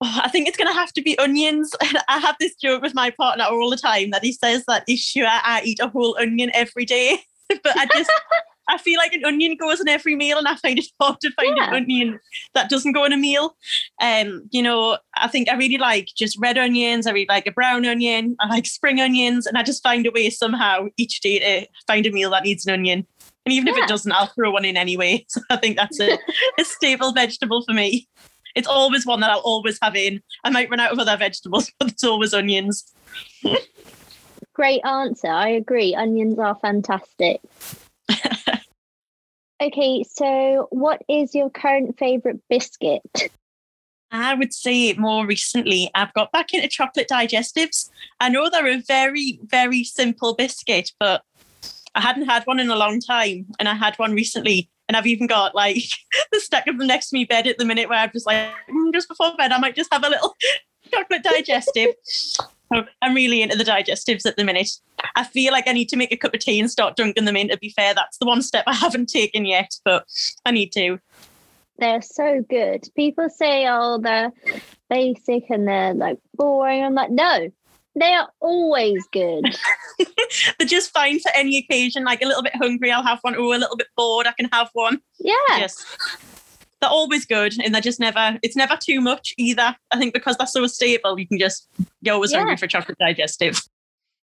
Oh, 0.00 0.20
I 0.22 0.28
think 0.28 0.48
it's 0.48 0.56
going 0.56 0.68
to 0.68 0.74
have 0.78 0.92
to 0.94 1.02
be 1.02 1.18
onions. 1.18 1.74
I 2.08 2.18
have 2.18 2.36
this 2.40 2.54
joke 2.56 2.82
with 2.82 2.94
my 2.94 3.10
partner 3.10 3.44
all 3.44 3.70
the 3.70 3.76
time 3.76 4.10
that 4.10 4.24
he 4.24 4.32
says 4.32 4.64
that 4.66 4.84
he's 4.86 5.00
sure 5.00 5.26
I 5.28 5.62
eat 5.64 5.78
a 5.80 5.88
whole 5.88 6.16
onion 6.18 6.50
every 6.52 6.84
day. 6.84 7.20
but 7.48 7.76
I 7.78 7.86
just, 7.94 8.10
I 8.68 8.78
feel 8.78 8.98
like 8.98 9.12
an 9.12 9.24
onion 9.24 9.56
goes 9.56 9.80
in 9.80 9.88
every 9.88 10.16
meal 10.16 10.38
and 10.38 10.48
I 10.48 10.56
find 10.56 10.78
it 10.78 10.86
hard 11.00 11.20
to 11.20 11.30
find 11.32 11.56
Yeah. 11.56 11.68
an 11.68 11.74
onion 11.74 12.18
that 12.54 12.70
doesn't 12.70 12.92
go 12.92 13.04
in 13.04 13.12
a 13.12 13.16
meal. 13.16 13.56
Um, 14.00 14.48
you 14.50 14.62
know, 14.62 14.98
I 15.16 15.28
think 15.28 15.48
I 15.48 15.54
really 15.54 15.78
like 15.78 16.08
just 16.16 16.38
red 16.40 16.58
onions. 16.58 17.06
I 17.06 17.12
really 17.12 17.26
like 17.28 17.46
a 17.46 17.52
brown 17.52 17.84
onion. 17.86 18.36
I 18.40 18.48
like 18.48 18.66
spring 18.66 19.00
onions. 19.00 19.46
And 19.46 19.56
I 19.58 19.62
just 19.62 19.82
find 19.82 20.06
a 20.06 20.10
way 20.10 20.28
somehow 20.30 20.86
each 20.96 21.20
day 21.20 21.38
to 21.38 21.66
find 21.86 22.06
a 22.06 22.10
meal 22.10 22.30
that 22.30 22.44
needs 22.44 22.66
an 22.66 22.72
onion. 22.72 23.06
And 23.46 23.52
even 23.52 23.68
if 23.68 23.76
it 23.76 23.88
doesn't, 23.88 24.10
I'll 24.12 24.28
throw 24.28 24.50
one 24.50 24.64
in 24.64 24.76
anyway. 24.76 25.26
So 25.34 25.40
I 25.50 25.56
think 25.56 25.76
that's 25.76 26.00
a, 26.00 26.18
a 26.58 26.64
staple 26.64 27.12
vegetable 27.12 27.62
for 27.62 27.74
me. 27.74 28.08
It's 28.54 28.68
always 28.68 29.04
one 29.04 29.20
that 29.20 29.30
I'll 29.30 29.40
always 29.40 29.78
have 29.82 29.96
in. 29.96 30.22
I 30.44 30.50
might 30.50 30.70
run 30.70 30.80
out 30.80 30.92
of 30.92 30.98
other 30.98 31.16
vegetables, 31.16 31.70
but 31.78 31.90
it's 31.90 32.04
always 32.04 32.32
onions. 32.32 32.92
Great 34.54 34.80
answer. 34.84 35.28
I 35.28 35.48
agree. 35.48 35.94
Onions 35.94 36.38
are 36.38 36.54
fantastic. 36.54 37.40
okay, 39.62 40.04
so 40.04 40.68
what 40.70 41.02
is 41.08 41.34
your 41.34 41.50
current 41.50 41.98
favorite 41.98 42.40
biscuit? 42.48 43.02
I 44.12 44.34
would 44.34 44.54
say 44.54 44.92
more 44.92 45.26
recently, 45.26 45.90
I've 45.92 46.14
got 46.14 46.30
back 46.30 46.54
into 46.54 46.68
chocolate 46.68 47.08
digestives. 47.10 47.90
I 48.20 48.28
know 48.28 48.48
they're 48.48 48.68
a 48.68 48.80
very, 48.80 49.40
very 49.42 49.82
simple 49.82 50.34
biscuit, 50.34 50.92
but 51.00 51.22
I 51.94 52.00
hadn't 52.00 52.26
had 52.26 52.44
one 52.44 52.60
in 52.60 52.70
a 52.70 52.76
long 52.76 53.00
time. 53.00 53.46
And 53.58 53.68
I 53.68 53.74
had 53.74 53.96
one 53.96 54.12
recently. 54.12 54.70
And 54.88 54.96
I've 54.96 55.06
even 55.06 55.26
got 55.26 55.54
like 55.54 55.82
the 56.32 56.40
stack 56.40 56.66
of 56.66 56.78
them 56.78 56.86
next 56.86 57.10
to 57.10 57.14
me 57.14 57.24
bed 57.24 57.46
at 57.46 57.58
the 57.58 57.64
minute 57.64 57.88
where 57.88 57.98
I'm 57.98 58.10
just 58.12 58.26
like, 58.26 58.48
"Mm, 58.70 58.92
just 58.92 59.08
before 59.08 59.34
bed, 59.36 59.52
I 59.52 59.58
might 59.58 59.74
just 59.74 59.92
have 59.92 60.04
a 60.04 60.08
little 60.08 60.36
chocolate 60.92 61.22
digestive. 61.22 61.94
I'm 63.02 63.14
really 63.14 63.42
into 63.42 63.56
the 63.56 63.64
digestives 63.64 64.26
at 64.26 64.36
the 64.36 64.44
minute. 64.44 64.70
I 65.16 65.24
feel 65.24 65.52
like 65.52 65.68
I 65.68 65.72
need 65.72 65.88
to 65.90 65.96
make 65.96 66.12
a 66.12 66.16
cup 66.16 66.34
of 66.34 66.40
tea 66.40 66.58
and 66.58 66.70
start 66.70 66.96
dunking 66.96 67.24
them 67.24 67.36
in. 67.36 67.48
To 67.48 67.58
be 67.58 67.70
fair, 67.70 67.94
that's 67.94 68.18
the 68.18 68.26
one 68.26 68.42
step 68.42 68.64
I 68.66 68.74
haven't 68.74 69.08
taken 69.08 69.44
yet, 69.44 69.78
but 69.84 70.06
I 70.44 70.50
need 70.50 70.72
to. 70.72 70.98
They're 71.78 72.02
so 72.02 72.44
good. 72.48 72.88
People 72.96 73.28
say, 73.28 73.66
oh, 73.68 73.98
they're 73.98 74.32
basic 74.88 75.50
and 75.50 75.66
they're 75.66 75.94
like 75.94 76.18
boring. 76.34 76.82
I'm 76.84 76.94
like, 76.94 77.10
no, 77.10 77.50
they 77.96 78.12
are 78.14 78.28
always 78.40 79.06
good. 79.12 79.44
They're 80.58 80.66
just 80.66 80.90
fine 80.92 81.20
for 81.20 81.30
any 81.34 81.58
occasion. 81.58 82.04
Like 82.04 82.22
a 82.22 82.26
little 82.26 82.42
bit 82.42 82.54
hungry, 82.56 82.90
I'll 82.90 83.02
have 83.04 83.20
one. 83.22 83.34
Oh, 83.36 83.52
a 83.54 83.58
little 83.58 83.76
bit 83.76 83.86
bored, 83.96 84.26
I 84.26 84.32
can 84.32 84.48
have 84.52 84.70
one. 84.72 85.00
Yeah. 85.18 85.34
Yes. 85.50 85.84
They're 86.80 86.90
always 86.90 87.24
good 87.24 87.54
and 87.62 87.72
they're 87.74 87.80
just 87.80 88.00
never, 88.00 88.38
it's 88.42 88.56
never 88.56 88.76
too 88.76 89.00
much 89.00 89.32
either. 89.38 89.74
I 89.90 89.98
think 89.98 90.12
because 90.12 90.36
they're 90.36 90.46
so 90.46 90.66
stable, 90.66 91.18
you 91.18 91.26
can 91.26 91.38
just, 91.38 91.68
you're 92.02 92.14
always 92.14 92.32
Yeah. 92.32 92.38
hungry 92.38 92.56
for 92.56 92.66
chocolate 92.66 92.98
digestive. 92.98 93.60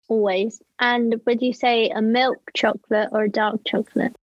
Always. 0.08 0.60
And 0.80 1.20
would 1.26 1.42
you 1.42 1.52
say 1.52 1.90
a 1.90 2.00
milk 2.00 2.38
chocolate 2.54 3.10
or 3.12 3.24
a 3.24 3.28
dark 3.30 3.60
chocolate? 3.66 4.16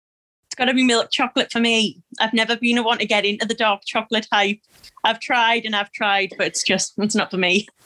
It's 0.45 0.55
got 0.55 0.65
to 0.65 0.73
be 0.73 0.83
milk 0.83 1.11
chocolate 1.11 1.51
for 1.51 1.59
me. 1.59 2.01
I've 2.19 2.33
never 2.33 2.55
been 2.55 2.77
a 2.77 2.83
one 2.83 2.99
to 2.99 3.05
get 3.05 3.25
into 3.25 3.45
the 3.45 3.53
dark 3.55 3.81
chocolate 3.85 4.27
hype. 4.31 4.59
I've 5.03 5.19
tried 5.19 5.65
and 5.65 5.75
I've 5.75 5.91
tried, 5.91 6.33
but 6.37 6.47
it's 6.47 6.63
just, 6.63 6.93
it's 6.97 7.15
not 7.15 7.29
for 7.31 7.37
me. 7.37 7.67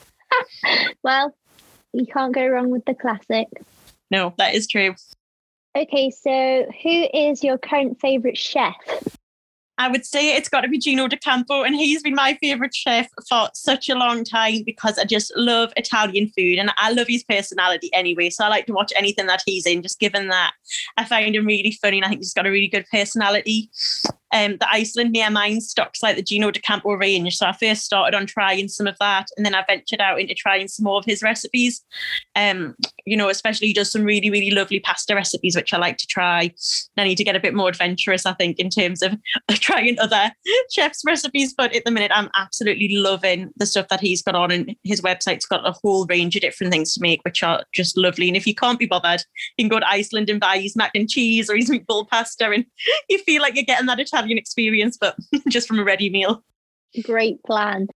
Well, 1.04 1.34
you 1.94 2.06
can't 2.06 2.34
go 2.34 2.46
wrong 2.48 2.70
with 2.70 2.86
the 2.86 2.94
classic. 2.94 3.48
No, 4.12 4.34
that 4.38 4.56
is 4.56 4.67
true. 4.67 4.96
Okay, 5.77 6.10
so 6.10 6.65
who 6.84 7.08
is 7.13 7.44
your 7.44 7.58
current 7.58 8.00
favorite 8.00 8.38
chef? 8.38 8.75
I 9.79 9.89
would 9.89 10.06
say 10.06 10.36
it's 10.36 10.50
got 10.50 10.62
to 10.62 10.67
be 10.67 10.79
Gino 10.79 11.08
D'Acampo, 11.08 11.63
and 11.63 11.75
he's 11.75 12.01
been 12.01 12.15
my 12.15 12.34
favorite 12.41 12.74
chef 12.74 13.08
for 13.29 13.50
such 13.53 13.89
a 13.89 13.96
long 13.96 14.24
time 14.24 14.63
because 14.65 14.98
I 14.98 15.03
just 15.03 15.32
love 15.36 15.72
Italian 15.77 16.32
food 16.36 16.58
and 16.58 16.72
I 16.77 16.91
love 16.91 17.08
his 17.08 17.24
personality 17.24 17.91
anyway. 17.94 18.32
So 18.32 18.44
I 18.44 18.48
like 18.48 18.65
to 18.67 18.74
watch 18.74 18.91
anything 18.96 19.27
that 19.27 19.44
he's 19.46 19.67
in, 19.67 19.84
just 19.84 20.00
given 20.00 20.29
that 20.29 20.53
I 20.98 21.06
find 21.06 21.36
him 21.36 21.46
really 21.46 21.77
funny 21.79 21.98
and 21.98 22.06
I 22.06 22.10
think 22.10 22.22
he's 22.22 22.34
got 22.34 22.48
a 22.48 22.51
really 22.51 22.67
good 22.67 22.86
personality. 22.91 23.70
Um, 24.34 24.57
the 24.57 24.69
Iceland 24.69 25.12
near 25.12 25.29
mine 25.29 25.62
stocks 25.62 26.03
like 26.03 26.15
the 26.15 26.22
Gino 26.22 26.51
D'Acampo 26.51 27.00
range. 27.00 27.38
So 27.38 27.46
I 27.46 27.53
first 27.53 27.84
started 27.84 28.15
on 28.15 28.25
trying 28.25 28.67
some 28.67 28.88
of 28.88 28.98
that 29.00 29.27
and 29.38 29.46
then 29.46 29.55
I 29.55 29.63
ventured 29.67 30.01
out 30.01 30.19
into 30.19 30.34
trying 30.34 30.67
some 30.67 30.84
more 30.84 30.98
of 30.98 31.05
his 31.05 31.24
recipes. 31.24 31.84
Um, 32.36 32.75
you 33.05 33.15
know, 33.15 33.29
especially 33.29 33.67
he 33.67 33.74
does 33.74 33.91
some 33.91 34.03
really, 34.03 34.29
really 34.29 34.51
lovely 34.51 34.79
pasta 34.81 35.15
recipes, 35.15 35.55
which 35.55 35.74
I 35.74 35.77
like 35.77 35.98
to 35.98 36.07
try. 36.07 36.41
And 36.41 36.51
I 36.98 37.03
need 37.05 37.15
to 37.15 37.24
get 37.24 37.36
a 37.36 37.39
bit 37.39 37.53
more 37.53 37.69
adventurous, 37.69 38.25
I 38.25 38.34
think, 38.34 38.60
in 38.60 38.69
terms 38.69 39.01
of 39.01 39.15
trying 39.51 39.98
other 40.00 40.31
chefs' 40.72 41.03
recipes. 41.05 41.53
But 41.57 41.74
at 41.74 41.86
the 41.86 41.91
minute, 41.91 42.12
I'm 42.13 42.29
absolutely 42.36 42.98
loving 42.98 43.50
the 43.55 43.65
stuff 43.65 43.88
that 43.88 44.01
he's 44.01 44.22
got 44.22 44.36
on, 44.36 44.51
and 44.51 44.75
his 44.84 45.01
website's 45.01 45.46
got 45.46 45.67
a 45.67 45.72
whole 45.72 46.05
range 46.07 46.36
of 46.36 46.41
different 46.41 46.74
things 46.74 46.93
to 46.93 47.01
make, 47.01 47.24
which 47.24 47.43
are 47.43 47.63
just 47.74 47.98
lovely. 47.98 48.27
And 48.27 48.36
if 48.36 48.46
you 48.46 48.53
can't 48.53 48.79
be 48.79 48.86
bothered, 48.86 49.22
you 49.57 49.63
can 49.63 49.69
go 49.69 49.79
to 49.79 49.89
Iceland 49.89 50.29
and 50.29 50.39
buy 50.39 50.57
his 50.60 50.75
mac 50.75 50.91
and 50.93 51.10
cheese 51.10 51.50
or 51.50 51.55
his 51.55 51.69
meatball 51.69 52.07
pasta, 52.07 52.50
and 52.50 52.65
you 53.10 53.19
feel 53.19 53.41
like 53.41 53.55
you're 53.55 53.63
getting 53.63 53.88
that 53.88 54.00
Italian 54.00 54.16
experience, 54.25 54.97
but 55.00 55.15
just 55.50 55.67
from 55.67 55.79
a 55.79 55.83
ready 55.83 56.09
meal. 56.09 56.43
Great 57.03 57.43
plan. 57.43 57.88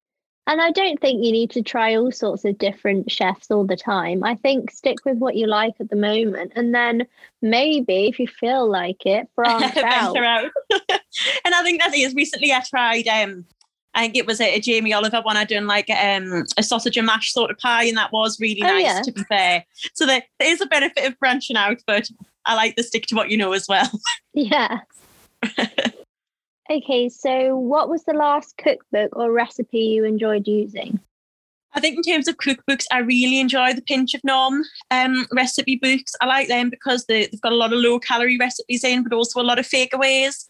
And 0.47 0.59
I 0.59 0.71
don't 0.71 0.99
think 0.99 1.23
you 1.23 1.31
need 1.31 1.51
to 1.51 1.61
try 1.61 1.95
all 1.95 2.11
sorts 2.11 2.45
of 2.45 2.57
different 2.57 3.11
chefs 3.11 3.51
all 3.51 3.65
the 3.65 3.77
time. 3.77 4.23
I 4.23 4.35
think 4.35 4.71
stick 4.71 4.97
with 5.05 5.17
what 5.17 5.35
you 5.35 5.47
like 5.47 5.75
at 5.79 5.89
the 5.89 5.95
moment. 5.95 6.53
And 6.55 6.73
then 6.73 7.05
maybe 7.41 8.07
if 8.07 8.19
you 8.19 8.27
feel 8.27 8.69
like 8.69 9.05
it, 9.05 9.27
branch 9.35 9.77
out. 9.77 10.17
out. 10.17 10.51
and 11.45 11.53
I 11.53 11.63
think 11.63 11.81
that 11.81 11.95
is 11.95 12.15
recently 12.15 12.51
I 12.51 12.61
tried 12.61 13.07
um 13.07 13.45
I 13.93 14.01
think 14.01 14.15
it 14.15 14.25
was 14.25 14.39
a, 14.39 14.55
a 14.55 14.59
Jamie 14.59 14.93
Oliver 14.93 15.21
one 15.21 15.37
I 15.37 15.43
done 15.43 15.67
like 15.67 15.89
um, 15.89 16.45
a 16.57 16.63
sausage 16.63 16.95
and 16.95 17.05
mash 17.05 17.33
sort 17.33 17.51
of 17.51 17.57
pie, 17.57 17.83
and 17.83 17.97
that 17.97 18.13
was 18.13 18.39
really 18.39 18.63
oh, 18.63 18.67
nice 18.67 18.83
yeah. 18.83 19.01
to 19.01 19.11
be 19.11 19.23
fair. 19.23 19.65
So 19.93 20.05
there, 20.05 20.23
there 20.39 20.49
is 20.49 20.61
a 20.61 20.65
benefit 20.65 21.05
of 21.05 21.19
branching 21.19 21.57
out, 21.57 21.77
but 21.85 22.07
I 22.45 22.55
like 22.55 22.77
to 22.77 22.83
stick 22.83 23.05
to 23.07 23.15
what 23.15 23.29
you 23.29 23.37
know 23.37 23.51
as 23.51 23.67
well. 23.67 23.89
Yeah. 24.33 24.79
Okay, 26.71 27.09
so 27.09 27.57
what 27.57 27.89
was 27.89 28.03
the 28.03 28.13
last 28.13 28.57
cookbook 28.57 29.15
or 29.15 29.31
recipe 29.31 29.79
you 29.79 30.03
enjoyed 30.03 30.47
using? 30.47 30.99
I 31.73 31.79
think 31.79 31.95
in 31.97 32.03
terms 32.03 32.27
of 32.27 32.37
cookbooks, 32.37 32.83
I 32.91 32.99
really 32.99 33.39
enjoy 33.39 33.73
the 33.73 33.81
Pinch 33.81 34.13
of 34.13 34.23
Nom 34.23 34.63
um, 34.89 35.25
recipe 35.31 35.77
books. 35.77 36.13
I 36.19 36.25
like 36.25 36.49
them 36.49 36.69
because 36.69 37.05
they, 37.05 37.21
have 37.21 37.41
got 37.41 37.53
a 37.53 37.55
lot 37.55 37.71
of 37.71 37.79
low 37.79 37.97
calorie 37.99 38.37
recipes 38.37 38.83
in, 38.83 39.03
but 39.03 39.13
also 39.13 39.39
a 39.39 39.43
lot 39.43 39.57
of 39.57 39.65
fakeaways. 39.65 40.49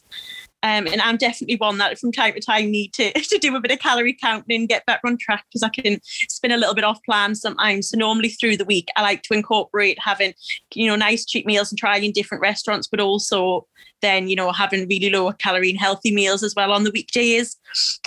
Um, 0.64 0.86
and 0.88 1.02
I'm 1.02 1.18
definitely 1.18 1.56
one 1.56 1.80
that 1.80 1.98
from 1.98 2.12
time 2.12 2.34
to 2.34 2.40
time 2.40 2.70
need 2.70 2.94
to, 2.94 3.12
to 3.20 3.38
do 3.38 3.56
a 3.56 3.60
bit 3.60 3.72
of 3.72 3.80
calorie 3.80 4.14
counting 4.14 4.62
and 4.62 4.70
get 4.70 4.86
back 4.86 5.02
on 5.04 5.18
track 5.18 5.46
because 5.50 5.64
I 5.64 5.70
can 5.70 6.00
spin 6.04 6.52
a 6.52 6.58
little 6.58 6.76
bit 6.76 6.84
off 6.84 7.04
plan 7.04 7.36
sometimes. 7.36 7.90
So 7.90 7.98
normally 7.98 8.30
through 8.30 8.58
the 8.58 8.66
week, 8.66 8.90
I 8.96 9.02
like 9.02 9.24
to 9.24 9.34
incorporate 9.34 9.98
having, 10.00 10.34
you 10.76 10.88
know, 10.88 10.96
nice 10.96 11.26
cheap 11.26 11.46
meals 11.46 11.72
and 11.72 11.80
trying 11.80 12.12
different 12.12 12.42
restaurants, 12.42 12.88
but 12.88 13.00
also 13.00 13.68
then, 14.02 14.28
you 14.28 14.36
know, 14.36 14.52
having 14.52 14.88
really 14.88 15.10
low 15.10 15.32
calorie 15.34 15.72
and 15.72 15.80
healthy 15.80 16.14
meals 16.14 16.44
as 16.44 16.54
well 16.56 16.72
on 16.72 16.84
the 16.84 16.92
weekdays. 16.92 17.58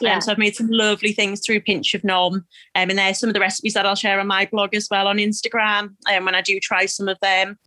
Yeah. 0.00 0.14
Um, 0.14 0.20
so 0.20 0.32
I've 0.32 0.38
made 0.38 0.56
some 0.56 0.68
lovely 0.70 1.12
things 1.12 1.40
through 1.44 1.60
Pinch 1.60 1.94
of 1.94 2.04
Nom. 2.04 2.34
Um, 2.34 2.44
and 2.90 2.98
there's 2.98 3.18
some 3.18 3.30
of 3.30 3.34
the 3.34 3.40
recipes 3.40 3.74
that 3.74 3.86
I'll 3.86 3.94
share 3.94 4.20
on 4.20 4.26
my 4.26 4.46
blog 4.50 4.74
as 4.74 4.88
well 4.90 5.08
on 5.08 5.18
Instagram 5.18 5.94
um, 6.12 6.24
when 6.24 6.34
I 6.34 6.40
do 6.40 6.58
try 6.60 6.86
some 6.86 7.08
of 7.08 7.18
them. 7.20 7.58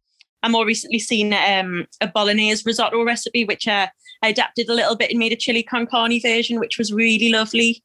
I 0.43 0.49
more 0.49 0.65
recently 0.65 0.99
seen 0.99 1.33
um, 1.33 1.87
a 1.99 2.07
bolognese 2.07 2.63
risotto 2.65 3.03
recipe, 3.03 3.45
which 3.45 3.67
uh, 3.67 3.87
I 4.23 4.29
adapted 4.29 4.69
a 4.69 4.73
little 4.73 4.95
bit 4.95 5.11
and 5.11 5.19
made 5.19 5.33
a 5.33 5.37
chili 5.37 5.63
con 5.63 5.87
carne 5.87 6.19
version, 6.21 6.59
which 6.59 6.77
was 6.77 6.93
really 6.93 7.31
lovely. 7.31 7.83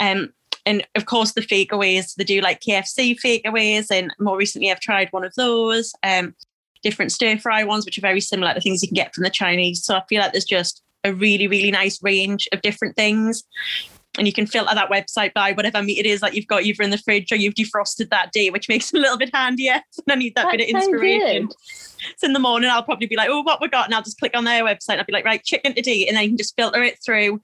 Um, 0.00 0.32
and 0.64 0.86
of 0.94 1.06
course, 1.06 1.32
the 1.32 1.40
fakeaways, 1.40 2.14
they 2.14 2.24
do 2.24 2.40
like 2.40 2.60
KFC 2.60 3.18
fakeaways. 3.18 3.90
And 3.90 4.12
more 4.18 4.36
recently, 4.36 4.70
I've 4.70 4.80
tried 4.80 5.08
one 5.10 5.24
of 5.24 5.34
those, 5.34 5.92
um, 6.02 6.34
different 6.82 7.12
stir 7.12 7.38
fry 7.38 7.64
ones, 7.64 7.84
which 7.84 7.98
are 7.98 8.02
very 8.02 8.20
similar 8.20 8.54
to 8.54 8.60
things 8.60 8.82
you 8.82 8.88
can 8.88 8.94
get 8.94 9.14
from 9.14 9.24
the 9.24 9.30
Chinese. 9.30 9.84
So 9.84 9.94
I 9.96 10.02
feel 10.08 10.20
like 10.20 10.32
there's 10.32 10.44
just 10.44 10.82
a 11.04 11.12
really, 11.12 11.46
really 11.46 11.70
nice 11.70 12.02
range 12.02 12.48
of 12.52 12.62
different 12.62 12.96
things. 12.96 13.44
And 14.18 14.26
you 14.26 14.32
can 14.32 14.46
filter 14.46 14.74
that 14.74 14.90
website 14.90 15.32
by 15.32 15.52
whatever 15.52 15.82
meat 15.82 15.98
it 15.98 16.06
is 16.06 16.20
that 16.20 16.34
you've 16.34 16.46
got 16.46 16.64
either 16.64 16.82
in 16.82 16.90
the 16.90 16.98
fridge 16.98 17.32
or 17.32 17.36
you've 17.36 17.54
defrosted 17.54 18.10
that 18.10 18.30
day, 18.30 18.50
which 18.50 18.68
makes 18.68 18.92
it 18.92 18.98
a 18.98 19.00
little 19.00 19.16
bit 19.16 19.34
handier. 19.34 19.80
And 20.06 20.12
I 20.12 20.14
need 20.16 20.34
that, 20.34 20.44
that 20.44 20.58
bit 20.58 20.68
of 20.68 20.76
inspiration. 20.76 21.46
Good. 21.46 21.54
So 22.16 22.26
in 22.26 22.32
the 22.32 22.38
morning, 22.38 22.68
I'll 22.70 22.82
probably 22.82 23.06
be 23.06 23.16
like, 23.16 23.28
oh, 23.30 23.42
what 23.42 23.60
we 23.60 23.68
got? 23.68 23.86
And 23.86 23.94
I'll 23.94 24.02
just 24.02 24.18
click 24.18 24.36
on 24.36 24.44
their 24.44 24.64
website. 24.64 24.98
I'll 24.98 25.04
be 25.04 25.12
like, 25.12 25.24
right, 25.24 25.42
chicken 25.42 25.74
today. 25.74 26.06
And 26.06 26.16
then 26.16 26.24
you 26.24 26.30
can 26.30 26.36
just 26.36 26.56
filter 26.56 26.82
it 26.82 26.98
through, 27.04 27.40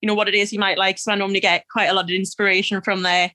you 0.00 0.06
know, 0.06 0.14
what 0.14 0.28
it 0.28 0.34
is 0.34 0.52
you 0.52 0.58
might 0.58 0.78
like. 0.78 0.98
So 0.98 1.12
I 1.12 1.14
normally 1.14 1.40
get 1.40 1.66
quite 1.68 1.86
a 1.86 1.94
lot 1.94 2.04
of 2.04 2.10
inspiration 2.10 2.80
from 2.82 3.02
there. 3.02 3.32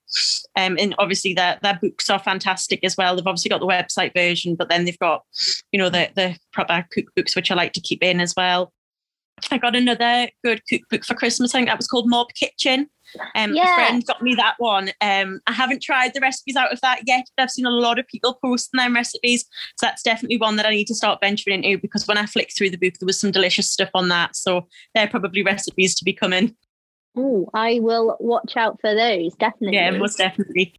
Um, 0.55 0.77
and 0.79 0.93
obviously 1.00 1.33
their, 1.33 1.57
their 1.63 1.79
books 1.81 2.09
are 2.09 2.19
fantastic 2.19 2.83
as 2.83 2.95
well. 2.95 3.15
They've 3.15 3.25
obviously 3.25 3.50
got 3.50 3.59
the 3.59 3.67
website 3.67 4.13
version, 4.13 4.55
but 4.55 4.69
then 4.69 4.86
they've 4.86 5.00
got, 5.00 5.24
you 5.71 5.79
know, 5.79 5.89
the, 5.89 6.09
the 6.15 6.38
proper 6.53 6.86
cookbooks, 6.95 7.36
which 7.36 7.51
I 7.51 7.55
like 7.55 7.74
to 7.74 7.81
keep 7.81 8.03
in 8.03 8.19
as 8.19 8.33
well. 8.38 8.71
I 9.51 9.58
got 9.58 9.75
another 9.75 10.29
good 10.43 10.62
cookbook 10.67 11.05
for 11.05 11.13
Christmas. 11.15 11.53
I 11.53 11.60
think 11.60 11.69
that 11.69 11.77
was 11.77 11.88
called 11.88 12.10
Mob 12.10 12.27
Kitchen. 12.34 12.89
Um, 13.36 13.53
yeah. 13.53 13.74
A 13.74 13.75
friend 13.75 14.05
got 14.05 14.22
me 14.22 14.36
that 14.36 14.55
one. 14.60 14.89
Um, 15.01 15.39
I 15.48 15.51
haven't 15.51 15.81
tried 15.81 16.13
the 16.13 16.19
recipes 16.19 16.55
out 16.55 16.72
of 16.72 16.81
that 16.81 17.01
yet, 17.05 17.25
but 17.36 17.43
I've 17.43 17.51
seen 17.51 17.65
a 17.65 17.72
lot 17.72 18.00
of 18.00 18.08
people 18.08 18.38
posting 18.43 18.77
them 18.77 18.96
recipes. 18.96 19.46
So 19.77 19.88
that's 19.88 20.03
definitely 20.03 20.38
one 20.38 20.55
that 20.58 20.65
I 20.65 20.72
need 20.72 20.88
to 20.88 20.96
start 20.96 21.19
venturing 21.22 21.63
into 21.63 21.81
because 21.81 22.08
when 22.08 22.17
I 22.17 22.25
flicked 22.25 22.58
through 22.58 22.69
the 22.69 22.77
book, 22.77 22.93
there 23.00 23.08
was 23.08 23.19
some 23.19 23.31
delicious 23.31 23.69
stuff 23.69 23.89
on 23.93 24.10
that. 24.10 24.36
So 24.36 24.67
they're 24.93 25.08
probably 25.08 25.43
recipes 25.43 25.96
to 25.96 26.03
be 26.03 26.13
coming. 26.13 26.55
Oh, 27.17 27.50
I 27.53 27.79
will 27.81 28.15
watch 28.19 28.55
out 28.55 28.79
for 28.79 28.93
those, 28.93 29.34
definitely. 29.36 29.77
Yeah, 29.77 29.91
most 29.91 30.17
definitely. 30.17 30.75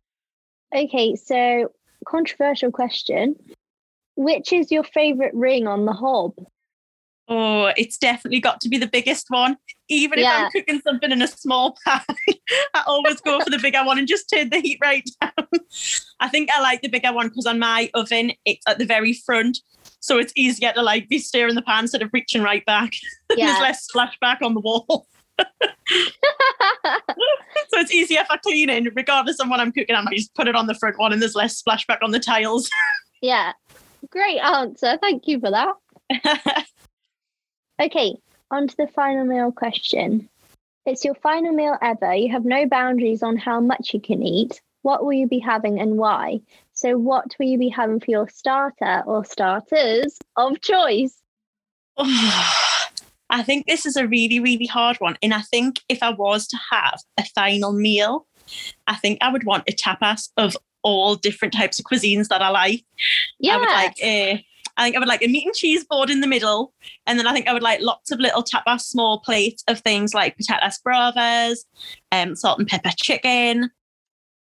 Okay, 0.75 1.17
so 1.17 1.73
controversial 2.07 2.71
question. 2.71 3.35
Which 4.17 4.53
is 4.53 4.71
your 4.71 4.85
favourite 4.85 5.35
ring 5.35 5.67
on 5.67 5.87
the 5.87 5.93
hob? 5.93 6.35
Oh, 7.33 7.71
it's 7.77 7.97
definitely 7.97 8.41
got 8.41 8.61
to 8.61 8.69
be 8.69 8.77
the 8.77 8.89
biggest 8.89 9.27
one. 9.29 9.57
Even 9.89 10.19
if. 10.19 10.27
I'm 10.27 10.51
cooking 10.51 10.81
something 10.81 11.13
in 11.13 11.23
a 11.23 11.29
small 11.29 11.77
pan, 11.87 12.01
I 12.75 12.83
always 12.89 13.21
go 13.21 13.41
for 13.41 13.51
the 13.51 13.59
bigger 13.59 13.85
one 13.85 13.99
and 13.99 14.09
just 14.09 14.29
turn 14.29 14.51
the 14.51 14.59
heat 14.59 14.79
right 14.83 15.09
down. 15.21 15.47
I 16.19 16.29
think 16.29 16.51
I 16.53 16.61
like 16.61 16.83
the 16.83 16.89
bigger 16.89 17.13
one 17.13 17.29
because 17.29 17.47
on 17.47 17.61
my 17.61 17.89
oven, 17.95 18.33
it's 18.45 18.67
at 18.67 18.79
the 18.79 18.85
very 18.85 19.13
front. 19.13 19.59
So 20.01 20.19
it's 20.19 20.33
easier 20.35 20.73
to 20.73 20.83
like 20.83 21.09
be 21.09 21.21
stirring 21.21 21.55
the 21.55 21.63
pan 21.63 21.85
instead 21.85 22.03
of 22.03 22.11
reaching 22.13 22.43
right 22.43 22.65
back. 22.67 22.93
Yeah. 23.37 23.47
There's 23.47 23.61
less 23.61 23.87
splashback 23.89 24.43
on 24.43 24.55
the 24.55 24.61
wall. 24.61 25.07
so 25.39 25.47
it's 27.79 27.93
easier 27.93 28.25
for 28.29 28.37
cleaning, 28.39 28.89
regardless 28.97 29.39
of 29.39 29.49
what 29.49 29.61
I'm 29.61 29.71
cooking. 29.71 29.95
I 29.95 30.01
might 30.01 30.17
just 30.17 30.35
put 30.35 30.49
it 30.49 30.57
on 30.57 30.67
the 30.67 30.75
front 30.75 30.99
one 30.99 31.13
and 31.13 31.23
there's 31.23 31.37
less 31.37 31.63
splashback 31.63 31.99
on 32.03 32.11
the 32.11 32.19
tiles. 32.19 32.69
yeah. 33.23 33.53
Great 34.11 34.41
answer. 34.41 34.99
Thank 35.01 35.29
you 35.29 35.39
for 35.39 35.53
that. 35.53 36.67
Okay, 37.81 38.15
on 38.51 38.69
to 38.69 38.77
the 38.77 38.89
final 38.89 39.25
meal 39.25 39.53
question. 39.53 40.29
It's 40.85 41.03
your 41.03 41.15
final 41.15 41.53
meal 41.53 41.79
ever. 41.81 42.13
You 42.13 42.31
have 42.31 42.45
no 42.45 42.67
boundaries 42.67 43.23
on 43.23 43.39
how 43.39 43.59
much 43.59 43.95
you 43.95 44.01
can 44.01 44.23
eat. 44.23 44.61
What 44.83 45.03
will 45.03 45.15
you 45.15 45.27
be 45.27 45.39
having 45.39 45.81
and 45.81 45.97
why? 45.97 46.41
So, 46.75 46.99
what 46.99 47.35
will 47.39 47.47
you 47.47 47.59
be 47.59 47.71
having 47.71 48.01
for 48.01 48.11
your 48.11 48.29
starter 48.29 49.03
or 49.07 49.25
starters 49.25 50.19
of 50.37 50.61
choice? 50.61 51.23
Oh, 51.97 52.87
I 53.31 53.43
think 53.43 53.67
this 53.67 53.87
is 53.87 53.97
a 53.97 54.07
really, 54.07 54.41
really 54.41 54.67
hard 54.67 54.99
one. 54.99 55.17
And 55.23 55.33
I 55.33 55.41
think 55.41 55.81
if 55.89 56.03
I 56.03 56.11
was 56.11 56.47
to 56.49 56.59
have 56.71 57.01
a 57.19 57.25
final 57.35 57.73
meal, 57.73 58.27
I 58.89 58.97
think 58.97 59.19
I 59.23 59.33
would 59.33 59.45
want 59.45 59.65
a 59.69 59.73
tapas 59.73 60.29
of 60.37 60.57
all 60.83 61.15
different 61.15 61.55
types 61.55 61.79
of 61.79 61.87
cuisines 61.87 62.29
that 62.29 62.43
I 62.43 62.49
like. 62.49 62.85
Yeah. 63.39 63.55
I 63.55 63.57
would 63.59 63.69
like 63.69 64.03
a 64.03 64.45
I 64.77 64.85
think 64.85 64.97
I 64.97 64.99
would 64.99 65.09
like 65.09 65.23
a 65.23 65.29
meat 65.29 65.47
and 65.47 65.55
cheese 65.55 65.85
board 65.85 66.11
in 66.11 66.21
the 66.21 66.27
middle. 66.27 66.73
And 67.07 67.19
then 67.19 67.27
I 67.27 67.33
think 67.33 67.49
I 67.49 67.53
would 67.53 67.63
like 67.63 67.81
lots 67.81 68.11
of 68.11 68.21
little 68.21 68.43
tapas 68.43 68.83
small 68.83 69.21
plates 69.21 69.65
of 69.69 69.81
things 69.81 70.15
like 70.15 70.37
patatas 70.39 70.83
bravas, 70.83 71.65
um, 72.13 72.35
salt 72.37 72.59
and 72.59 72.69
pepper 72.69 72.93
chicken. 72.97 73.71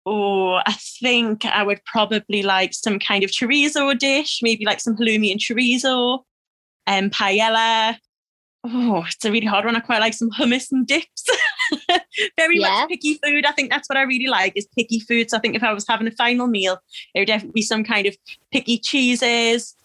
Oh, 0.05 0.62
I 0.65 0.74
think 0.74 1.45
I 1.45 1.63
would 1.63 1.83
probably 1.86 2.41
like 2.41 2.74
some 2.74 3.00
kind 3.00 3.24
of 3.24 3.31
chorizo 3.31 3.98
dish, 3.98 4.39
maybe 4.41 4.65
like 4.65 4.79
some 4.79 4.95
halloumi 4.95 5.31
and 5.31 5.39
chorizo, 5.39 6.24
and 6.88 7.05
um, 7.05 7.09
paella. 7.12 7.98
Oh, 8.65 9.05
it's 9.07 9.24
a 9.24 9.31
really 9.31 9.45
hard 9.45 9.65
one. 9.65 9.75
I 9.75 9.79
quite 9.79 10.01
like 10.01 10.13
some 10.13 10.31
hummus 10.31 10.71
and 10.71 10.86
dips. 10.86 11.25
Very 12.38 12.59
yeah. 12.59 12.69
much 12.69 12.89
picky 12.89 13.19
food. 13.24 13.45
I 13.45 13.51
think 13.51 13.69
that's 13.69 13.88
what 13.88 13.98
I 13.98 14.01
really 14.01 14.27
like 14.27 14.53
is 14.55 14.67
picky 14.75 15.00
food. 15.00 15.29
So 15.29 15.38
I 15.38 15.39
think 15.39 15.55
if 15.55 15.63
I 15.63 15.74
was 15.74 15.86
having 15.88 16.07
a 16.07 16.12
final 16.12 16.48
meal, 16.48 16.79
it 17.13 17.19
would 17.19 17.27
definitely 17.27 17.59
be 17.59 17.62
some 17.62 17.83
kind 17.83 18.05
of 18.05 18.17
picky 18.51 18.77
cheeses, 18.77 19.75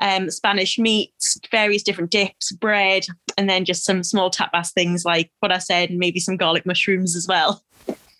um, 0.00 0.30
Spanish 0.30 0.78
meats, 0.78 1.38
various 1.50 1.82
different 1.82 2.10
dips, 2.10 2.52
bread, 2.52 3.06
and 3.36 3.48
then 3.48 3.64
just 3.64 3.84
some 3.84 4.02
small 4.02 4.30
tapas 4.30 4.72
things 4.72 5.04
like 5.04 5.30
what 5.40 5.52
I 5.52 5.58
said, 5.58 5.90
and 5.90 5.98
maybe 5.98 6.20
some 6.20 6.36
garlic 6.36 6.66
mushrooms 6.66 7.16
as 7.16 7.26
well. 7.28 7.62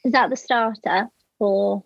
Is 0.05 0.13
that 0.13 0.31
the 0.31 0.37
starter 0.37 1.09
or? 1.39 1.85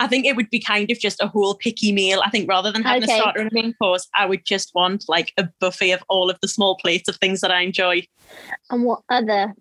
I 0.00 0.06
think 0.06 0.26
it 0.26 0.36
would 0.36 0.48
be 0.50 0.60
kind 0.60 0.90
of 0.92 1.00
just 1.00 1.20
a 1.20 1.26
whole 1.26 1.56
picky 1.56 1.90
meal. 1.90 2.22
I 2.24 2.30
think 2.30 2.48
rather 2.48 2.70
than 2.70 2.84
having 2.84 3.02
okay. 3.02 3.14
a 3.14 3.16
starter 3.16 3.40
and 3.40 3.50
a 3.50 3.54
main 3.54 3.74
course, 3.74 4.06
I 4.14 4.26
would 4.26 4.44
just 4.46 4.72
want 4.72 5.04
like 5.08 5.32
a 5.36 5.48
buffet 5.58 5.90
of 5.90 6.04
all 6.08 6.30
of 6.30 6.38
the 6.40 6.46
small 6.46 6.76
plates 6.76 7.08
of 7.08 7.16
things 7.16 7.40
that 7.40 7.50
I 7.50 7.62
enjoy. 7.62 8.06
And 8.70 8.84
what 8.84 9.02
other 9.08 9.54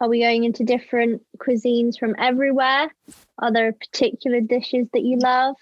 are 0.00 0.08
we 0.08 0.20
going 0.20 0.44
into 0.44 0.62
different 0.62 1.22
cuisines 1.38 1.98
from 1.98 2.14
everywhere? 2.18 2.94
Are 3.38 3.52
there 3.52 3.72
particular 3.72 4.40
dishes 4.40 4.86
that 4.92 5.02
you 5.02 5.18
love? 5.18 5.56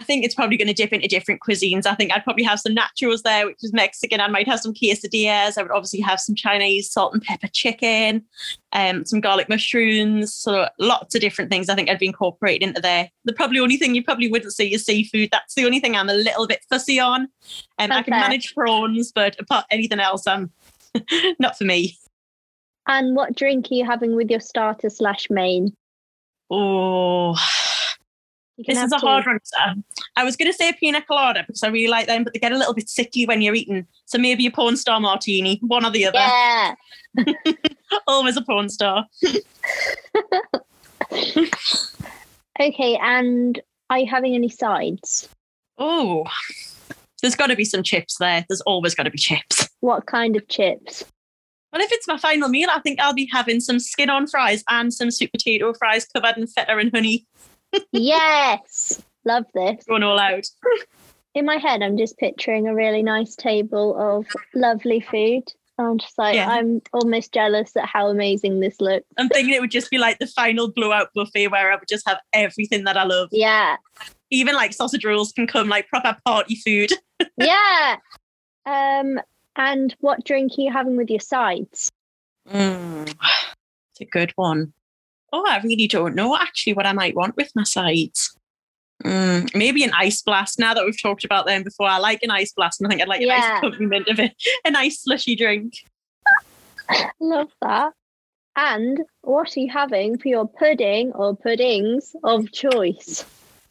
I 0.00 0.04
think 0.04 0.24
it's 0.24 0.34
probably 0.34 0.56
going 0.56 0.68
to 0.68 0.74
dip 0.74 0.94
into 0.94 1.06
different 1.08 1.42
cuisines. 1.42 1.84
I 1.84 1.94
think 1.94 2.10
I'd 2.12 2.24
probably 2.24 2.42
have 2.44 2.58
some 2.58 2.74
nachos 2.74 3.22
there, 3.22 3.46
which 3.46 3.58
is 3.62 3.74
Mexican. 3.74 4.18
I 4.18 4.28
might 4.28 4.48
have 4.48 4.60
some 4.60 4.72
quesadillas. 4.72 5.58
I 5.58 5.62
would 5.62 5.70
obviously 5.70 6.00
have 6.00 6.18
some 6.18 6.34
Chinese 6.34 6.90
salt 6.90 7.12
and 7.12 7.22
pepper 7.22 7.48
chicken, 7.48 8.24
um, 8.72 9.04
some 9.04 9.20
garlic 9.20 9.50
mushrooms. 9.50 10.32
So 10.32 10.68
lots 10.78 11.14
of 11.14 11.20
different 11.20 11.50
things 11.50 11.68
I 11.68 11.74
think 11.74 11.90
I'd 11.90 11.98
be 11.98 12.06
incorporated 12.06 12.66
into 12.66 12.80
there. 12.80 13.10
The 13.26 13.34
probably 13.34 13.60
only 13.60 13.76
thing 13.76 13.94
you 13.94 14.02
probably 14.02 14.30
wouldn't 14.30 14.54
see 14.54 14.72
is 14.72 14.86
seafood. 14.86 15.28
That's 15.32 15.54
the 15.54 15.66
only 15.66 15.80
thing 15.80 15.94
I'm 15.94 16.08
a 16.08 16.14
little 16.14 16.46
bit 16.46 16.64
fussy 16.70 16.98
on. 16.98 17.28
Um, 17.78 17.90
okay. 17.90 17.94
I 17.94 18.02
can 18.02 18.10
manage 18.12 18.54
prawns, 18.54 19.12
but 19.12 19.38
apart 19.38 19.66
anything 19.70 20.00
else, 20.00 20.26
I'm 20.26 20.50
not 21.38 21.58
for 21.58 21.64
me. 21.64 21.98
And 22.86 23.14
what 23.14 23.36
drink 23.36 23.66
are 23.70 23.74
you 23.74 23.84
having 23.84 24.16
with 24.16 24.30
your 24.30 24.40
starter 24.40 24.88
slash 24.88 25.28
main? 25.28 25.74
Oh, 26.50 27.36
this 28.66 28.78
is 28.78 28.92
a 28.92 28.98
hard 28.98 29.26
one. 29.26 29.38
Sir. 29.42 29.74
I 30.16 30.24
was 30.24 30.36
going 30.36 30.50
to 30.50 30.56
say 30.56 30.68
a 30.68 30.72
pina 30.72 31.02
colada 31.02 31.44
because 31.46 31.62
I 31.62 31.68
really 31.68 31.88
like 31.88 32.06
them, 32.06 32.24
but 32.24 32.32
they 32.32 32.38
get 32.38 32.52
a 32.52 32.58
little 32.58 32.74
bit 32.74 32.88
sickly 32.88 33.26
when 33.26 33.42
you're 33.42 33.54
eating. 33.54 33.86
So 34.06 34.18
maybe 34.18 34.46
a 34.46 34.50
porn 34.50 34.76
star 34.76 35.00
martini, 35.00 35.58
one 35.62 35.84
or 35.84 35.90
the 35.90 36.06
other. 36.06 36.18
Yeah. 36.18 36.74
Always 38.06 38.36
a 38.36 38.42
porn 38.42 38.68
star. 38.68 39.06
Okay, 42.60 42.98
and 43.00 43.58
are 43.88 43.98
you 43.98 44.06
having 44.06 44.34
any 44.34 44.50
sides? 44.50 45.26
Oh, 45.78 46.26
there's 47.22 47.34
got 47.34 47.46
to 47.46 47.56
be 47.56 47.64
some 47.64 47.82
chips 47.82 48.18
there. 48.18 48.44
There's 48.48 48.60
always 48.62 48.94
got 48.94 49.04
to 49.04 49.10
be 49.10 49.16
chips. 49.16 49.66
What 49.80 50.04
kind 50.04 50.36
of 50.36 50.46
chips? 50.48 51.02
Well, 51.72 51.80
if 51.80 51.90
it's 51.90 52.06
my 52.06 52.18
final 52.18 52.50
meal, 52.50 52.68
I 52.70 52.80
think 52.80 53.00
I'll 53.00 53.14
be 53.14 53.30
having 53.32 53.60
some 53.60 53.78
skin 53.80 54.10
on 54.10 54.26
fries 54.26 54.62
and 54.68 54.92
some 54.92 55.10
sweet 55.10 55.32
potato 55.32 55.72
fries 55.72 56.04
covered 56.04 56.36
in 56.36 56.46
feta 56.48 56.76
and 56.76 56.90
honey. 56.92 57.26
Yes, 57.92 59.02
love 59.24 59.44
this. 59.54 59.84
Going 59.84 60.02
all 60.02 60.18
out. 60.18 60.46
In 61.34 61.44
my 61.46 61.56
head, 61.56 61.82
I'm 61.82 61.96
just 61.96 62.18
picturing 62.18 62.66
a 62.66 62.74
really 62.74 63.02
nice 63.02 63.36
table 63.36 63.96
of 63.96 64.26
lovely 64.54 65.00
food. 65.00 65.44
I'm 65.78 65.98
just 65.98 66.18
like, 66.18 66.34
Yeah. 66.34 66.48
I'm 66.48 66.82
almost 66.92 67.32
jealous 67.32 67.74
at 67.76 67.86
how 67.86 68.08
amazing 68.08 68.60
this 68.60 68.80
looks. 68.80 69.06
I'm 69.16 69.28
thinking 69.28 69.54
it 69.54 69.60
would 69.60 69.70
just 69.70 69.90
be 69.90 69.98
like 69.98 70.18
the 70.18 70.26
final 70.26 70.70
blowout 70.70 71.08
buffet 71.14 71.48
where 71.48 71.72
I 71.72 71.76
would 71.76 71.88
just 71.88 72.06
have 72.06 72.18
everything 72.32 72.84
that 72.84 72.96
I 72.96 73.04
love. 73.04 73.28
Yeah, 73.32 73.76
Even 74.30 74.54
like 74.54 74.72
sausage 74.72 75.04
rolls 75.04 75.32
can 75.32 75.46
come 75.46 75.68
like 75.68 75.88
proper 75.88 76.16
party 76.24 76.56
food. 76.56 76.92
yeah. 77.38 77.96
Um, 78.66 79.20
and 79.56 79.94
what 80.00 80.24
drink 80.24 80.52
are 80.58 80.62
you 80.62 80.72
having 80.72 80.96
with 80.96 81.10
your 81.10 81.20
sides? 81.20 81.90
Mm, 82.48 83.08
it's 83.08 84.00
a 84.00 84.04
good 84.04 84.32
one. 84.36 84.72
Oh, 85.32 85.44
I 85.48 85.60
really 85.62 85.86
don't 85.86 86.14
know 86.14 86.36
actually 86.36 86.72
what 86.74 86.86
I 86.86 86.92
might 86.92 87.14
want 87.14 87.36
with 87.36 87.50
my 87.54 87.64
sides. 87.64 88.36
Mm, 89.04 89.54
maybe 89.54 89.82
an 89.84 89.92
ice 89.94 90.20
blast. 90.22 90.58
Now 90.58 90.74
that 90.74 90.84
we've 90.84 91.00
talked 91.00 91.24
about 91.24 91.46
them 91.46 91.62
before, 91.62 91.88
I 91.88 91.98
like 91.98 92.22
an 92.22 92.30
ice 92.30 92.52
blast, 92.52 92.80
and 92.80 92.86
I 92.86 92.90
think 92.90 93.02
I'd 93.02 93.08
like 93.08 93.20
a 93.22 93.26
Yeah. 93.26 93.38
nice 93.38 93.58
accompaniment 93.58 94.08
of 94.08 94.18
it, 94.18 94.34
a 94.64 94.70
nice 94.70 95.00
slushy 95.02 95.36
drink. 95.36 95.74
Love 97.20 97.50
that. 97.62 97.92
And 98.56 99.00
what 99.22 99.56
are 99.56 99.60
you 99.60 99.70
having 99.72 100.18
for 100.18 100.28
your 100.28 100.46
pudding 100.46 101.12
or 101.12 101.34
puddings 101.36 102.14
of 102.24 102.50
choice? 102.52 103.24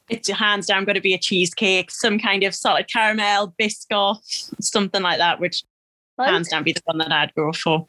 It's 0.09 0.29
hands 0.29 0.65
down 0.65 0.85
going 0.85 0.95
to 0.95 1.01
be 1.01 1.13
a 1.13 1.19
cheesecake, 1.19 1.91
some 1.91 2.17
kind 2.17 2.43
of 2.43 2.55
solid 2.55 2.87
caramel, 2.91 3.53
biscoff, 3.61 4.17
something 4.59 5.03
like 5.03 5.19
that, 5.19 5.39
which 5.39 5.63
hands 6.25 6.49
down 6.49 6.63
be 6.63 6.73
the 6.73 6.81
one 6.85 6.97
that 6.99 7.11
I'd 7.11 7.33
go 7.35 7.51
for. 7.53 7.87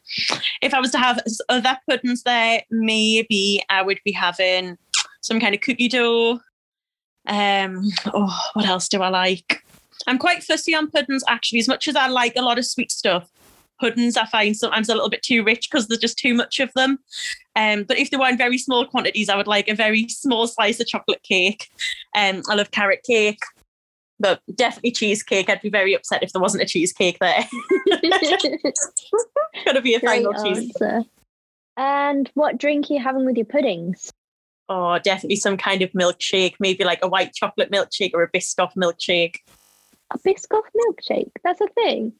If 0.61 0.73
I 0.73 0.79
was 0.79 0.91
to 0.91 0.97
have 0.97 1.19
other 1.49 1.77
puddings 1.89 2.23
there, 2.23 2.63
maybe 2.69 3.63
I 3.69 3.81
would 3.81 3.99
be 4.05 4.11
having 4.11 4.77
some 5.21 5.39
kind 5.39 5.55
of 5.55 5.61
cookie 5.61 5.87
dough. 5.87 6.39
Um, 7.27 7.83
oh, 8.13 8.39
what 8.53 8.65
else 8.65 8.87
do 8.87 9.01
I 9.01 9.09
like? 9.09 9.63
I'm 10.07 10.17
quite 10.17 10.43
fussy 10.43 10.73
on 10.73 10.89
puddings 10.89 11.23
actually, 11.27 11.59
as 11.59 11.67
much 11.67 11.87
as 11.87 11.95
I 11.95 12.07
like 12.07 12.35
a 12.35 12.41
lot 12.41 12.57
of 12.57 12.65
sweet 12.65 12.91
stuff. 12.91 13.29
Puddings 13.79 14.17
I 14.17 14.25
find 14.25 14.55
sometimes 14.55 14.89
a 14.89 14.93
little 14.93 15.09
bit 15.09 15.23
too 15.23 15.43
rich 15.43 15.69
because 15.69 15.87
there's 15.87 15.99
just 15.99 16.17
too 16.17 16.33
much 16.33 16.59
of 16.59 16.71
them. 16.73 16.99
Um, 17.55 17.83
but 17.83 17.97
if 17.97 18.11
they 18.11 18.17
were 18.17 18.29
in 18.29 18.37
very 18.37 18.57
small 18.57 18.85
quantities, 18.85 19.29
I 19.29 19.35
would 19.35 19.47
like 19.47 19.67
a 19.67 19.75
very 19.75 20.07
small 20.07 20.47
slice 20.47 20.79
of 20.79 20.87
chocolate 20.87 21.23
cake. 21.23 21.67
Um, 22.15 22.41
I 22.49 22.55
love 22.55 22.71
carrot 22.71 23.01
cake, 23.03 23.39
but 24.21 24.41
definitely 24.55 24.91
cheesecake. 24.91 25.49
I'd 25.49 25.61
be 25.61 25.69
very 25.69 25.93
upset 25.93 26.23
if 26.23 26.31
there 26.31 26.41
wasn't 26.41 26.63
a 26.63 26.65
cheesecake 26.65 27.17
there. 27.19 27.45
Gotta 29.65 29.81
be 29.81 29.95
a 29.95 29.99
final 29.99 30.33
cheese. 30.43 30.71
answer. 30.81 31.03
And 31.77 32.29
what 32.33 32.57
drink 32.57 32.89
are 32.89 32.93
you 32.93 32.99
having 32.99 33.25
with 33.25 33.37
your 33.37 33.45
puddings? 33.45 34.11
Oh, 34.69 34.99
definitely 34.99 35.35
some 35.37 35.57
kind 35.57 35.81
of 35.81 35.91
milkshake, 35.91 36.55
maybe 36.59 36.83
like 36.83 36.99
a 37.01 37.07
white 37.07 37.33
chocolate 37.33 37.71
milkshake 37.71 38.11
or 38.13 38.23
a 38.23 38.31
Biscoff 38.31 38.73
milkshake. 38.75 39.37
A 40.13 40.19
Biscoff 40.19 40.63
milkshake. 40.87 41.31
That's 41.43 41.61
a 41.61 41.67
thing. 41.67 42.13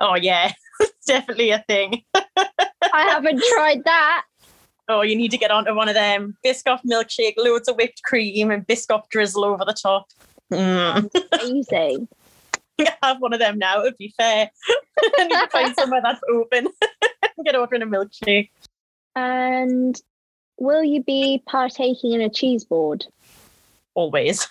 Oh 0.00 0.14
yeah, 0.14 0.52
it's 0.80 1.06
definitely 1.06 1.50
a 1.50 1.64
thing. 1.68 2.02
I 2.14 3.02
haven't 3.02 3.42
tried 3.52 3.84
that. 3.84 4.24
Oh, 4.88 5.02
you 5.02 5.16
need 5.16 5.30
to 5.32 5.38
get 5.38 5.50
onto 5.50 5.74
one 5.74 5.88
of 5.88 5.94
them. 5.94 6.36
Biscoff 6.44 6.80
milkshake, 6.90 7.34
loads 7.36 7.68
of 7.68 7.76
whipped 7.76 8.02
cream 8.04 8.50
and 8.50 8.66
Biscoff 8.66 9.08
drizzle 9.10 9.44
over 9.44 9.64
the 9.66 9.74
top. 9.74 10.06
Mm. 10.52 11.10
Amazing. 11.32 12.08
I 12.80 12.94
have 13.02 13.20
one 13.20 13.32
of 13.32 13.40
them 13.40 13.58
now, 13.58 13.82
to 13.82 13.94
be 13.98 14.14
fair. 14.16 14.50
I 15.18 15.24
need 15.24 15.30
to 15.30 15.48
find 15.50 15.74
somewhere 15.74 16.00
that's 16.02 16.20
open. 16.30 16.68
get 17.44 17.56
ordering 17.56 17.82
a 17.82 17.86
milkshake. 17.86 18.50
And 19.14 20.00
will 20.58 20.84
you 20.84 21.02
be 21.02 21.42
partaking 21.46 22.12
in 22.12 22.20
a 22.20 22.28
cheese 22.28 22.64
board? 22.64 23.06
Always. 23.94 24.46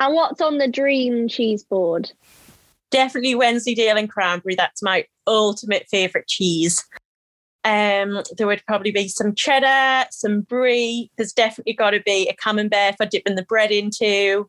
And 0.00 0.14
what's 0.14 0.40
on 0.40 0.58
the 0.58 0.68
dream 0.68 1.28
cheese 1.28 1.64
board? 1.64 2.12
definitely 2.90 3.34
Wensleydale 3.34 3.96
and 3.96 4.10
cranberry. 4.10 4.54
That's 4.54 4.82
my 4.82 5.06
ultimate 5.26 5.86
favourite 5.90 6.26
cheese. 6.26 6.84
Um, 7.64 8.22
there 8.36 8.46
would 8.46 8.62
probably 8.66 8.92
be 8.92 9.08
some 9.08 9.34
cheddar, 9.34 10.08
some 10.10 10.42
brie. 10.42 11.10
There's 11.16 11.32
definitely 11.32 11.74
got 11.74 11.90
to 11.90 12.00
be 12.00 12.28
a 12.28 12.34
camembert 12.34 12.96
for 12.96 13.06
dipping 13.06 13.34
the 13.34 13.42
bread 13.42 13.70
into. 13.70 14.48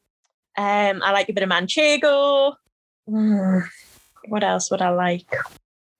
Um, 0.59 1.01
I 1.01 1.13
like 1.13 1.29
a 1.29 1.33
bit 1.33 1.43
of 1.43 1.49
manchego. 1.49 2.53
Mm, 3.09 3.63
What 4.27 4.43
else 4.43 4.69
would 4.69 4.81
I 4.81 4.89
like? 4.89 5.25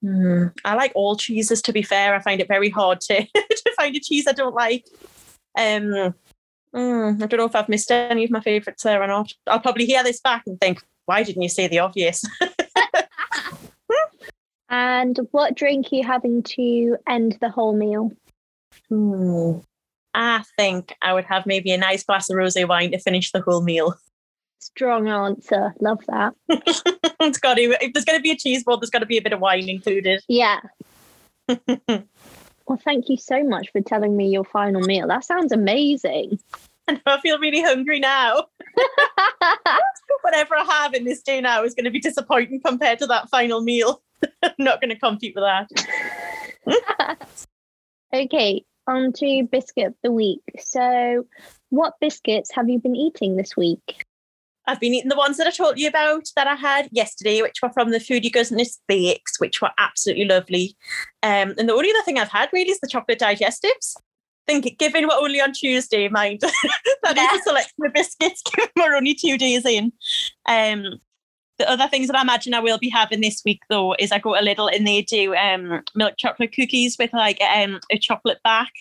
Mm, 0.04 0.54
I 0.66 0.76
like 0.76 0.92
all 0.96 1.16
cheeses. 1.16 1.62
To 1.62 1.72
be 1.72 1.82
fair, 1.82 2.14
I 2.14 2.20
find 2.20 2.42
it 2.42 2.50
very 2.50 2.70
hard 2.70 3.00
to 3.02 3.26
to 3.34 3.74
find 3.78 3.96
a 3.96 4.02
cheese 4.02 4.28
I 4.28 4.34
don't 4.34 4.54
like. 4.54 4.86
Um, 5.58 6.14
mm, 6.76 7.24
I 7.24 7.26
don't 7.26 7.38
know 7.38 7.46
if 7.46 7.56
I've 7.56 7.70
missed 7.70 7.90
any 7.90 8.26
of 8.26 8.32
my 8.32 8.42
favourites 8.42 8.84
there 8.84 9.02
or 9.02 9.08
not. 9.08 9.32
I'll 9.48 9.62
probably 9.62 9.86
hear 9.86 10.04
this 10.04 10.20
back 10.20 10.44
and 10.46 10.60
think, 10.60 10.84
why 11.06 11.24
didn't 11.24 11.42
you 11.42 11.50
say 11.50 11.68
the 11.68 11.80
obvious? 11.80 12.26
And 14.72 15.18
what 15.32 15.56
drink 15.56 15.88
are 15.92 15.96
you 15.96 16.04
having 16.04 16.44
to 16.44 16.96
end 17.08 17.40
the 17.42 17.50
whole 17.50 17.76
meal? 17.76 18.12
Hmm. 18.88 19.60
I 20.14 20.44
think 20.58 20.94
I 21.02 21.14
would 21.14 21.26
have 21.26 21.48
maybe 21.48 21.72
a 21.72 21.78
nice 21.78 22.04
glass 22.04 22.30
of 22.30 22.36
rosé 22.36 22.68
wine 22.68 22.92
to 22.92 23.00
finish 23.00 23.32
the 23.32 23.42
whole 23.42 23.64
meal. 23.64 23.96
Strong 24.60 25.08
answer. 25.08 25.74
Love 25.80 26.02
that. 26.08 26.36
it's 26.50 27.40
got 27.40 27.56
to. 27.56 27.62
If 27.82 27.94
there's 27.94 28.06
going 28.06 28.20
to 28.20 28.24
be 28.24 28.32
a 28.32 28.38
cheese 28.38 28.64
board, 28.64 28.82
there's 28.82 28.90
got 28.90 29.00
to 29.00 29.06
be 29.06 29.18
a 29.18 29.22
bit 29.22 29.34
of 29.34 29.40
wine 29.40 29.70
included. 29.70 30.22
Yeah. 30.28 30.60
Well, 32.70 32.80
thank 32.86 33.10
you 33.10 33.18
so 33.18 33.44
much 33.44 33.72
for 33.72 33.82
telling 33.82 34.16
me 34.16 34.30
your 34.30 34.44
final 34.44 34.82
meal. 34.82 35.08
That 35.08 35.26
sounds 35.26 35.52
amazing. 35.52 36.40
And 36.88 37.02
I 37.08 37.20
feel 37.20 37.40
really 37.40 37.64
hungry 37.64 38.00
now. 38.00 38.46
Whatever 40.22 40.56
I 40.56 40.64
have 40.66 40.94
in 40.94 41.04
this 41.04 41.24
day 41.24 41.42
now 41.42 41.64
is 41.64 41.74
going 41.74 41.86
to 41.86 41.92
be 41.92 42.00
disappointing 42.00 42.62
compared 42.64 43.00
to 43.00 43.08
that 43.08 43.28
final 43.30 43.62
meal. 43.62 44.04
I'm 44.44 44.54
not 44.60 44.82
going 44.82 44.92
to 44.92 45.00
compete 45.00 45.36
with 45.36 45.46
that. 45.46 47.20
okay, 48.14 48.64
on 48.86 49.14
to 49.14 49.48
biscuit 49.52 49.88
of 49.88 49.96
the 50.04 50.12
week. 50.12 50.44
So, 50.60 51.26
what 51.70 51.96
biscuits 52.00 52.52
have 52.54 52.70
you 52.70 52.80
been 52.80 52.96
eating 52.96 53.36
this 53.36 53.58
week? 53.58 54.06
I've 54.70 54.80
been 54.80 54.94
eating 54.94 55.10
the 55.10 55.16
ones 55.16 55.38
that 55.38 55.48
I 55.48 55.52
told 55.52 55.80
you 55.80 55.88
about 55.88 56.28
that 56.36 56.46
I 56.46 56.54
had 56.56 56.90
yesterday, 56.92 57.42
which 57.42 57.58
were 57.64 57.72
from 57.72 57.90
the 57.90 57.98
Foodie 57.98 58.32
Goodness 58.32 58.80
Bakes, 58.88 59.40
which 59.40 59.62
were 59.64 59.72
absolutely 59.80 60.26
lovely. 60.26 60.78
Um, 61.24 61.56
and 61.58 61.68
the 61.68 61.74
only 61.74 61.90
other 61.90 62.04
thing 62.04 62.20
I've 62.20 62.30
had 62.30 62.50
really 62.54 62.70
is 62.70 62.80
the 62.80 62.88
chocolate 62.88 63.20
digestives. 63.20 63.96
I 63.98 64.52
think, 64.54 64.78
given 64.78 65.08
we're 65.08 65.16
only 65.16 65.42
on 65.42 65.54
Tuesday, 65.54 66.08
mind 66.08 66.42
that 67.04 67.16
Yeah. 67.16 67.34
is 67.34 67.40
a 67.40 67.44
selection 67.44 67.86
of 67.86 67.94
biscuits, 67.94 68.44
given 68.56 68.70
we're 68.76 68.96
only 68.96 69.16
two 69.16 69.38
days 69.40 69.66
in. 69.66 69.92
Um, 70.48 71.00
the 71.58 71.70
other 71.70 71.88
things 71.88 72.08
that 72.08 72.16
I 72.16 72.22
imagine 72.22 72.54
I 72.54 72.60
will 72.62 72.78
be 72.78 72.90
having 72.90 73.22
this 73.22 73.42
week, 73.44 73.62
though, 73.70 73.94
is 74.00 74.12
I 74.12 74.20
go 74.20 74.40
a 74.40 74.42
little 74.42 74.68
and 74.68 74.88
they 74.88 75.02
do 75.02 75.36
um, 75.36 75.82
milk 75.94 76.14
chocolate 76.18 76.54
cookies 76.56 76.96
with 76.98 77.12
like 77.12 77.42
um, 77.42 77.80
a 77.92 77.98
chocolate 77.98 78.40
back. 78.44 78.72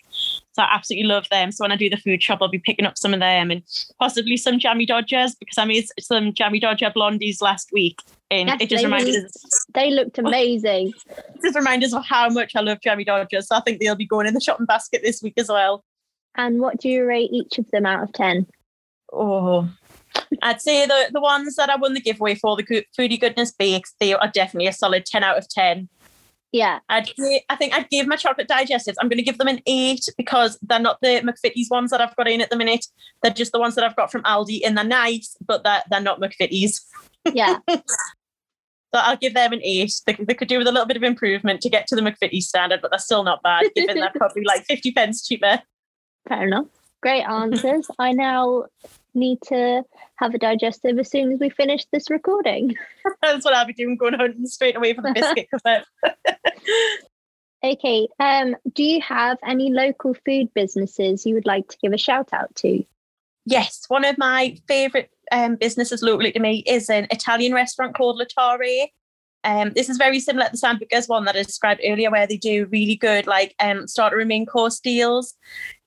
So 0.59 0.65
I 0.65 0.75
absolutely 0.75 1.07
love 1.07 1.29
them. 1.29 1.53
So 1.53 1.63
when 1.63 1.71
I 1.71 1.77
do 1.77 1.89
the 1.89 1.97
food 1.97 2.21
shop, 2.21 2.41
I'll 2.43 2.49
be 2.49 2.59
picking 2.59 2.85
up 2.85 2.99
some 2.99 3.15
of 3.15 3.21
them 3.21 3.53
and 3.53 3.63
possibly 4.01 4.37
some 4.37 4.59
jammy 4.59 4.87
dodgers 4.87 5.37
because 5.37 5.57
I 5.57 5.65
made 5.65 5.87
some 6.01 6.33
jammy 6.33 6.59
dodger 6.59 6.91
blondies 6.91 7.41
last 7.41 7.71
week. 7.73 8.01
And 8.29 8.49
Yes, 8.49 8.59
it 8.63 8.69
just 8.69 8.83
reminded 8.83 9.15
really- 9.15 9.25
us, 9.27 9.67
They 9.73 9.93
looked 9.93 10.19
amazing. 10.19 10.95
it 11.07 11.43
just 11.45 11.55
reminded 11.55 11.87
us 11.87 11.95
of 11.95 12.05
how 12.05 12.29
much 12.29 12.57
I 12.57 12.61
love 12.61 12.81
jammy 12.81 13.05
dodgers. 13.05 13.47
So 13.47 13.55
I 13.55 13.61
think 13.61 13.79
they'll 13.79 13.95
be 13.95 14.05
going 14.05 14.27
in 14.27 14.35
the 14.35 14.41
shopping 14.41 14.67
basket 14.67 15.03
this 15.05 15.23
week 15.23 15.35
as 15.37 15.49
well. 15.49 15.85
And 16.35 16.59
what 16.59 16.81
do 16.81 16.89
you 16.89 17.05
rate 17.05 17.31
each 17.33 17.59
of 17.59 17.71
them 17.71 17.87
out 17.87 18.03
of 18.03 18.13
10? 18.15 18.45
Oh, 19.13 19.69
I'd 20.43 20.61
say 20.61 20.87
the 20.87 21.11
the 21.13 21.21
ones 21.21 21.55
that 21.55 21.71
I 21.71 21.77
won 21.77 21.95
the 21.95 22.01
giveaway 22.01 22.35
for 22.35 22.57
the 22.57 22.65
Foodie 22.99 23.21
Goodness 23.21 23.53
Bakes, 23.53 23.95
they 24.01 24.13
are 24.13 24.29
definitely 24.29 24.67
a 24.67 24.73
solid 24.73 25.07
ten 25.07 25.23
out 25.23 25.39
of 25.39 25.49
ten. 25.49 25.89
Yeah. 26.53 26.79
I'd 26.89 27.11
I 27.49 27.57
think 27.57 27.75
I'd 27.75 27.91
give 27.91 28.07
my 28.07 28.17
chocolate 28.17 28.49
digestives. 28.49 28.95
I'm 29.01 29.09
going 29.09 29.19
to 29.19 29.25
give 29.25 29.39
them 29.39 29.49
an 29.49 29.61
eight 29.67 30.09
because 30.17 30.59
they're 30.63 30.79
not 30.79 30.99
the 31.03 31.21
McVitie's 31.21 31.69
ones 31.71 31.91
that 31.91 32.01
I've 32.01 32.17
got 32.17 32.29
in 32.29 32.41
at 32.41 32.51
the 32.51 32.57
minute. 32.57 32.87
They're 33.23 33.33
just 33.33 33.53
the 33.53 33.61
ones 33.61 33.75
that 33.75 33.85
I've 33.85 33.97
got 33.97 34.11
from 34.11 34.23
Aldi, 34.23 34.61
and 34.65 34.77
they're 34.77 34.85
nice, 34.85 35.37
but 35.47 35.63
they're, 35.65 35.83
they're 35.91 36.01
not 36.01 36.21
McVitie's. 36.21 36.85
Yeah. 37.33 37.59
So 38.95 39.01
I'll 39.01 39.19
give 39.19 39.35
them 39.35 39.53
an 39.53 39.61
eight. 39.63 39.93
They, 40.07 40.15
they 40.15 40.33
could 40.33 40.49
do 40.49 40.57
with 40.57 40.67
a 40.67 40.73
little 40.73 40.87
bit 40.87 40.97
of 40.97 41.03
improvement 41.03 41.61
to 41.61 41.69
get 41.69 41.87
to 41.89 41.95
the 41.95 42.01
McVitie's 42.01 42.49
standard, 42.49 42.81
but 42.81 42.91
they're 42.91 42.99
still 42.99 43.23
not 43.23 43.43
bad, 43.43 43.67
given 43.75 44.01
they're 44.01 44.11
probably 44.17 44.45
like 44.45 44.65
50 44.65 44.93
pence 44.93 45.27
cheaper. 45.27 45.61
Fair 46.27 46.47
enough. 46.47 46.67
Great 47.01 47.23
answers. 47.23 47.89
I 47.99 48.13
now 48.13 48.65
need 49.15 49.41
to 49.47 49.85
have 50.17 50.35
a 50.35 50.39
digestive 50.39 50.99
as 50.99 51.11
soon 51.11 51.33
as 51.33 51.41
we 51.41 51.51
finish 51.51 51.85
this 51.93 52.11
recording. 52.11 52.77
That's 53.23 53.45
what 53.45 53.55
I'll 53.55 53.67
be 53.67 53.73
doing, 53.73 53.97
going 53.97 54.15
hunting 54.15 54.47
straight 54.47 54.77
away 54.77 54.95
for 54.95 55.03
the 55.03 55.13
biscuit 55.13 55.49
cafe. 55.65 55.85
Okay. 57.65 58.09
Um, 58.21 58.57
do 58.73 58.85
you 58.85 59.01
have 59.03 59.39
any 59.45 59.73
local 59.73 60.15
food 60.25 60.53
businesses 60.55 61.27
you 61.27 61.35
would 61.35 61.47
like 61.47 61.69
to 61.69 61.79
give 61.83 61.93
a 61.93 61.99
shout 61.99 62.33
out 62.33 62.55
to? 62.57 62.85
yes, 63.49 63.85
one 63.89 64.05
of 64.05 64.19
my 64.19 64.57
favourite 64.69 65.09
um, 65.33 65.57
businesses 65.57 66.03
locally 66.03 66.33
to 66.33 66.41
me 66.41 66.63
is 66.67 66.91
an 66.91 67.07
Italian 67.11 67.55
restaurant 67.55 67.97
called 67.97 68.21
Latare. 68.21 68.89
Um, 69.45 69.73
this 69.75 69.89
is 69.89 69.97
very 69.97 70.21
similar 70.21 70.47
to 70.47 70.53
the 70.53 70.59
Sambuca's 70.59 71.09
one 71.09 71.25
that 71.25 71.37
I 71.37 71.43
described 71.43 71.81
earlier, 71.85 72.11
where 72.11 72.27
they 72.27 72.37
do 72.37 72.67
really 72.67 72.97
good 72.97 73.27
like 73.27 73.55
um, 73.61 73.87
starter 73.87 74.19
and 74.19 74.29
main 74.29 74.47
course 74.47 74.81
deals. 74.81 75.35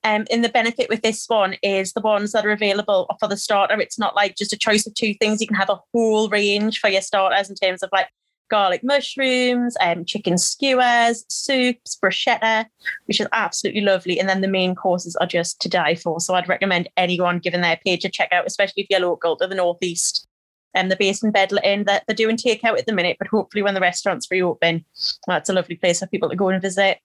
Um, 0.04 0.26
and 0.32 0.44
the 0.44 0.50
benefit 0.50 0.90
with 0.90 1.02
this 1.04 1.26
one 1.28 1.56
is 1.62 1.94
the 1.94 2.02
ones 2.02 2.32
that 2.32 2.46
are 2.46 2.52
available 2.52 3.08
for 3.20 3.28
the 3.28 3.38
starter. 3.38 3.80
It's 3.80 4.00
not 4.00 4.16
like 4.16 4.36
just 4.36 4.54
a 4.54 4.58
choice 4.58 4.88
of 4.88 4.96
two 4.96 5.14
things. 5.16 5.42
You 5.42 5.48
can 5.48 5.58
have 5.58 5.70
a 5.70 5.80
whole 5.94 6.28
range 6.30 6.80
for 6.80 6.90
your 6.90 7.02
starters 7.02 7.50
in 7.50 7.56
terms 7.56 7.84
of 7.84 7.90
like 7.92 8.08
garlic 8.50 8.84
mushrooms, 8.84 9.76
um, 9.80 10.04
chicken 10.04 10.38
skewers, 10.38 11.24
soups, 11.30 11.98
bruschetta, 12.04 12.66
which 13.06 13.20
is 13.20 13.28
absolutely 13.32 13.82
lovely. 13.82 14.20
And 14.20 14.28
then 14.28 14.42
the 14.42 14.48
main 14.48 14.76
courses 14.76 15.16
are 15.16 15.28
just 15.28 15.62
to 15.62 15.70
die 15.70 15.96
for. 15.96 16.20
So 16.20 16.34
I'd 16.34 16.50
recommend 16.50 16.90
anyone 16.98 17.40
giving 17.40 17.62
their 17.62 17.80
page 17.86 18.04
a 18.04 18.10
check 18.10 18.30
out, 18.32 18.46
especially 18.46 18.84
if 18.84 18.88
you're 18.90 19.00
local 19.00 19.38
to 19.38 19.48
the 19.48 19.56
Northeast. 19.56 20.28
And 20.74 20.86
um, 20.86 20.90
the 20.90 20.96
based 20.96 21.24
in 21.24 21.32
Bedlington. 21.32 21.86
They're, 21.86 22.02
they're 22.08 22.16
doing 22.16 22.38
takeout 22.38 22.78
at 22.78 22.86
the 22.86 22.94
minute, 22.94 23.18
but 23.20 23.28
hopefully 23.28 23.62
when 23.62 23.74
the 23.74 23.82
restaurants 23.82 24.32
reopen, 24.32 24.86
that's 25.28 25.50
a 25.50 25.54
lovely 25.54 25.76
place 25.76 26.00
for 26.00 26.08
people 26.08 26.30
to 26.30 26.36
go 26.36 26.48
and 26.48 26.62
visit. 26.62 27.00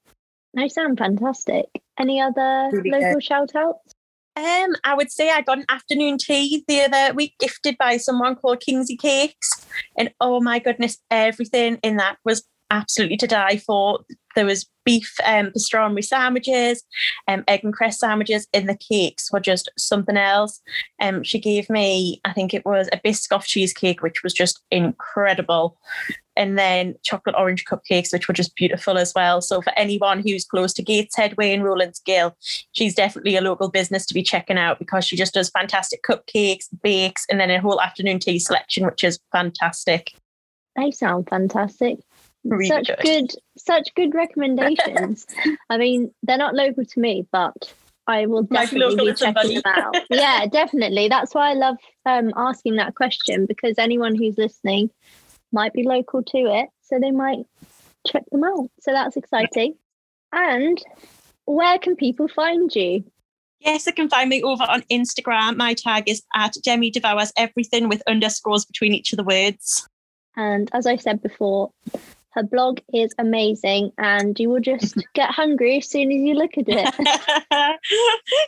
They 0.54 0.68
sound 0.68 0.98
fantastic. 0.98 1.66
Any 1.98 2.20
other 2.20 2.68
really 2.72 2.90
local 2.90 3.14
good. 3.14 3.24
shout 3.24 3.54
outs? 3.54 3.94
Um, 4.36 4.74
I 4.84 4.94
would 4.94 5.10
say 5.10 5.30
I 5.30 5.40
got 5.40 5.58
an 5.58 5.64
afternoon 5.70 6.18
tea 6.18 6.62
the 6.68 6.82
other 6.82 7.14
week 7.14 7.34
gifted 7.40 7.78
by 7.78 7.96
someone 7.96 8.36
called 8.36 8.60
Kingsy 8.60 8.98
Cakes. 8.98 9.66
And 9.96 10.10
oh 10.20 10.40
my 10.42 10.58
goodness, 10.58 10.98
everything 11.10 11.78
in 11.82 11.96
that 11.96 12.18
was 12.24 12.44
absolutely 12.70 13.16
to 13.18 13.26
die 13.26 13.56
for. 13.56 14.00
There 14.34 14.44
was 14.44 14.66
beef 14.84 15.14
um, 15.24 15.52
pastrami 15.56 16.04
sandwiches, 16.04 16.82
um, 17.28 17.44
egg 17.48 17.60
and 17.64 17.72
cress 17.72 17.98
sandwiches, 17.98 18.46
and 18.52 18.68
the 18.68 18.76
cakes 18.76 19.32
were 19.32 19.40
just 19.40 19.70
something 19.78 20.16
else. 20.16 20.60
Um, 21.00 21.22
she 21.22 21.38
gave 21.38 21.70
me, 21.70 22.20
I 22.24 22.32
think 22.32 22.52
it 22.52 22.66
was 22.66 22.88
a 22.92 22.98
Biscoff 22.98 23.44
cheesecake, 23.44 24.02
which 24.02 24.22
was 24.22 24.34
just 24.34 24.60
incredible. 24.70 25.78
And 26.36 26.58
then 26.58 26.96
chocolate 27.02 27.34
orange 27.38 27.64
cupcakes, 27.64 28.12
which 28.12 28.28
were 28.28 28.34
just 28.34 28.54
beautiful 28.56 28.98
as 28.98 29.12
well. 29.14 29.40
So 29.40 29.62
for 29.62 29.72
anyone 29.76 30.20
who's 30.20 30.44
close 30.44 30.72
to 30.74 30.82
Gateshead 30.82 31.36
Way 31.36 31.54
and 31.54 31.64
Rowlands 31.64 32.00
Gill, 32.04 32.36
she's 32.72 32.94
definitely 32.94 33.36
a 33.36 33.40
local 33.40 33.70
business 33.70 34.04
to 34.06 34.14
be 34.14 34.22
checking 34.22 34.58
out 34.58 34.78
because 34.78 35.04
she 35.04 35.16
just 35.16 35.34
does 35.34 35.50
fantastic 35.50 36.02
cupcakes, 36.02 36.66
bakes, 36.82 37.24
and 37.30 37.40
then 37.40 37.50
a 37.50 37.60
whole 37.60 37.80
afternoon 37.80 38.18
tea 38.18 38.38
selection, 38.38 38.84
which 38.84 39.02
is 39.02 39.18
fantastic. 39.32 40.12
They 40.76 40.90
sound 40.90 41.28
fantastic 41.28 41.98
really 42.48 42.68
such 42.68 42.88
good. 42.88 43.02
good 43.02 43.34
such 43.58 43.94
good 43.94 44.14
recommendations. 44.14 45.26
I 45.70 45.78
mean, 45.78 46.12
they're 46.22 46.38
not 46.38 46.54
local 46.54 46.84
to 46.84 47.00
me, 47.00 47.26
but 47.32 47.72
I 48.06 48.26
will 48.26 48.42
definitely 48.44 49.06
be 49.06 49.14
checking 49.14 49.54
them 49.54 49.62
out. 49.66 49.96
yeah, 50.10 50.46
definitely. 50.50 51.08
That's 51.08 51.34
why 51.34 51.50
I 51.50 51.54
love 51.54 51.76
um, 52.04 52.32
asking 52.36 52.76
that 52.76 52.94
question 52.94 53.46
because 53.46 53.74
anyone 53.78 54.14
who's 54.14 54.38
listening 54.38 54.90
might 55.52 55.72
be 55.72 55.82
local 55.82 56.22
to 56.22 56.38
it, 56.38 56.68
so 56.82 56.98
they 56.98 57.10
might 57.10 57.44
check 58.06 58.24
them 58.30 58.44
out. 58.44 58.70
So 58.80 58.92
that's 58.92 59.16
exciting. 59.16 59.74
And 60.32 60.82
where 61.44 61.78
can 61.78 61.96
people 61.96 62.28
find 62.28 62.74
you? 62.74 63.04
Yes, 63.60 63.84
they 63.84 63.92
can 63.92 64.08
find 64.08 64.28
me 64.28 64.42
over 64.42 64.64
on 64.64 64.82
Instagram. 64.82 65.56
My 65.56 65.74
tag 65.74 66.08
is 66.08 66.22
at 66.34 66.56
Demi 66.62 66.90
Devours 66.90 67.32
Everything 67.36 67.88
with 67.88 68.02
underscores 68.06 68.64
between 68.64 68.92
each 68.92 69.12
of 69.12 69.16
the 69.16 69.24
words. 69.24 69.88
And 70.36 70.68
as 70.74 70.86
I 70.86 70.96
said 70.96 71.22
before, 71.22 71.70
her 72.36 72.42
blog 72.42 72.80
is 72.92 73.12
amazing, 73.18 73.92
and 73.98 74.38
you 74.38 74.50
will 74.50 74.60
just 74.60 74.94
get 75.14 75.30
hungry 75.30 75.78
as 75.78 75.88
soon 75.88 76.12
as 76.12 76.18
you 76.18 76.34
look 76.34 76.56
at 76.58 76.66
it. 76.68 76.94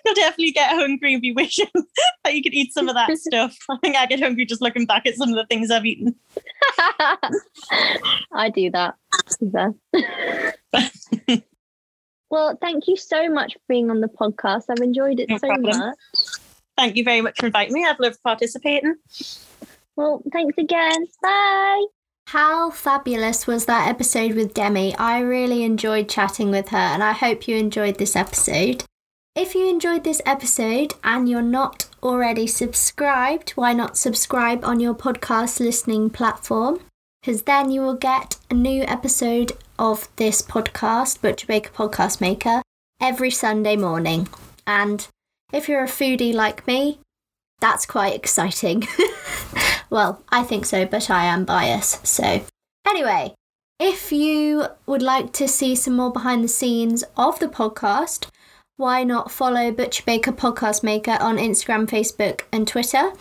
You'll 0.05 0.15
definitely 0.15 0.53
get 0.53 0.71
hungry 0.73 1.15
and 1.15 1.23
be 1.23 1.33
wishing 1.33 1.67
that 2.25 2.35
you 2.35 2.43
could 2.43 2.53
eat 2.55 2.73
some 2.73 2.89
of 2.89 2.95
that 2.95 3.17
stuff. 3.19 3.57
I 3.71 3.79
think 3.83 3.97
I 3.97 4.07
get 4.07 4.21
hungry 4.21 4.45
just 4.45 4.61
looking 4.61 4.85
back 4.85 5.07
at 5.07 5.15
some 5.15 5.31
of 5.31 5.37
the 5.37 5.47
things 5.47 5.71
I've 5.71 5.87
eaten. 5.87 6.15
I 8.33 8.51
do 8.55 8.71
that. 8.71 8.95
well, 12.31 12.59
thank 12.61 12.89
you 12.89 12.97
so 12.97 13.31
much 13.31 13.55
for 13.55 13.61
being 13.69 13.91
on 13.91 14.01
the 14.01 14.09
podcast. 14.09 14.65
I've 14.69 14.83
enjoyed 14.83 15.19
it 15.19 15.31
no 15.31 15.39
so 15.39 15.49
problem. 15.49 15.79
much. 15.79 15.97
Thank 16.77 16.97
you 16.97 17.05
very 17.05 17.23
much 17.23 17.41
for 17.41 17.47
inviting 17.47 17.73
me. 17.73 17.85
I've 17.85 17.99
loved 17.99 18.23
participating. 18.23 18.97
Well, 19.97 20.23
thanks 20.31 20.59
again. 20.59 21.07
Bye. 21.23 21.87
How 22.33 22.69
fabulous 22.69 23.47
was 23.47 23.65
that 23.65 23.89
episode 23.89 24.35
with 24.35 24.53
Demi? 24.53 24.95
I 24.97 25.21
really 25.21 25.63
enjoyed 25.63 26.11
chatting 26.11 26.51
with 26.51 26.69
her 26.69 26.77
and 26.77 27.03
I 27.03 27.13
hope 27.13 27.49
you 27.49 27.57
enjoyed 27.57 27.97
this 27.97 28.15
episode. 28.15 28.85
If 29.35 29.55
you 29.55 29.67
enjoyed 29.67 30.05
this 30.05 30.21
episode 30.27 30.93
and 31.03 31.27
you're 31.27 31.41
not 31.41 31.89
already 32.03 32.47
subscribed, 32.47 33.53
why 33.53 33.73
not 33.73 33.97
subscribe 33.97 34.63
on 34.63 34.79
your 34.79 34.93
podcast 34.93 35.59
listening 35.59 36.11
platform? 36.11 36.81
Because 37.23 37.45
then 37.45 37.71
you 37.71 37.81
will 37.81 37.95
get 37.95 38.37
a 38.51 38.55
new 38.55 38.83
episode 38.83 39.53
of 39.79 40.15
this 40.17 40.43
podcast, 40.43 41.23
Butcher 41.23 41.47
Baker 41.47 41.71
Podcast 41.71 42.21
Maker, 42.21 42.61
every 43.01 43.31
Sunday 43.31 43.77
morning. 43.77 44.29
And 44.67 45.09
if 45.51 45.67
you're 45.67 45.85
a 45.85 45.87
foodie 45.87 46.35
like 46.35 46.67
me, 46.67 46.99
that's 47.59 47.87
quite 47.87 48.15
exciting. 48.15 48.87
well, 49.91 50.23
I 50.29 50.43
think 50.43 50.67
so, 50.67 50.85
but 50.87 51.11
I 51.11 51.25
am 51.25 51.45
biased. 51.45 52.07
So, 52.07 52.43
anyway, 52.87 53.35
if 53.79 54.13
you 54.13 54.67
would 54.87 55.03
like 55.03 55.33
to 55.35 55.49
see 55.49 55.75
some 55.75 55.97
more 55.97 56.13
behind 56.13 56.43
the 56.43 56.49
scenes 56.49 57.05
of 57.17 57.39
the 57.39 57.49
podcast, 57.49 58.29
why 58.77 59.05
not 59.05 59.31
follow 59.31 59.71
Butcher 59.71 60.03
Baker 60.05 60.33
Podcast 60.33 60.83
Maker 60.83 61.17
on 61.21 61.37
Instagram, 61.37 61.89
Facebook, 61.89 62.43
and 62.53 62.67
Twitter? 62.67 63.13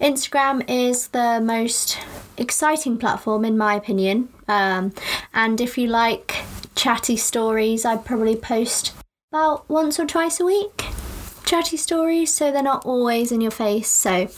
Instagram 0.00 0.64
is 0.68 1.08
the 1.08 1.40
most 1.42 1.98
exciting 2.36 2.96
platform, 2.96 3.44
in 3.44 3.58
my 3.58 3.74
opinion. 3.74 4.28
Um, 4.48 4.92
and 5.34 5.60
if 5.60 5.76
you 5.76 5.88
like 5.88 6.42
chatty 6.74 7.16
stories, 7.16 7.84
I 7.84 7.96
probably 7.96 8.36
post 8.36 8.94
about 9.32 9.68
once 9.68 10.00
or 10.00 10.06
twice 10.06 10.40
a 10.40 10.44
week 10.44 10.86
chatty 11.50 11.76
stories, 11.76 12.32
so 12.32 12.52
they're 12.52 12.62
not 12.62 12.86
always 12.86 13.32
in 13.32 13.40
your 13.40 13.50
face. 13.50 13.90
So 13.90 14.28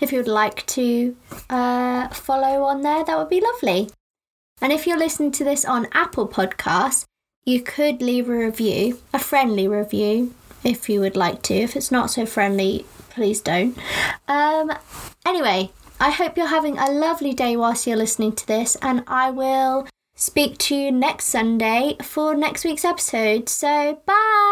if 0.00 0.10
you 0.10 0.18
would 0.18 0.26
like 0.26 0.64
to 0.68 1.14
uh, 1.50 2.08
follow 2.08 2.64
on 2.64 2.80
there, 2.80 3.04
that 3.04 3.18
would 3.18 3.28
be 3.28 3.42
lovely. 3.42 3.90
And 4.62 4.72
if 4.72 4.86
you're 4.86 4.98
listening 4.98 5.32
to 5.32 5.44
this 5.44 5.66
on 5.66 5.86
Apple 5.92 6.26
Podcasts, 6.26 7.04
you 7.44 7.60
could 7.60 8.00
leave 8.00 8.28
a 8.28 8.36
review, 8.36 9.00
a 9.12 9.18
friendly 9.18 9.68
review, 9.68 10.34
if 10.64 10.88
you 10.88 11.00
would 11.00 11.16
like 11.16 11.42
to. 11.42 11.54
If 11.54 11.76
it's 11.76 11.90
not 11.90 12.10
so 12.10 12.24
friendly, 12.24 12.86
please 13.10 13.42
don't. 13.42 13.76
Um, 14.26 14.72
anyway, 15.26 15.72
I 16.00 16.10
hope 16.10 16.38
you're 16.38 16.46
having 16.46 16.78
a 16.78 16.90
lovely 16.90 17.34
day 17.34 17.54
whilst 17.54 17.86
you're 17.86 17.96
listening 17.96 18.32
to 18.36 18.46
this, 18.46 18.76
and 18.80 19.04
I 19.06 19.30
will 19.30 19.88
speak 20.14 20.56
to 20.58 20.74
you 20.74 20.90
next 20.90 21.26
Sunday 21.26 21.96
for 22.02 22.34
next 22.34 22.64
week's 22.64 22.84
episode. 22.84 23.50
So, 23.50 24.00
bye! 24.06 24.51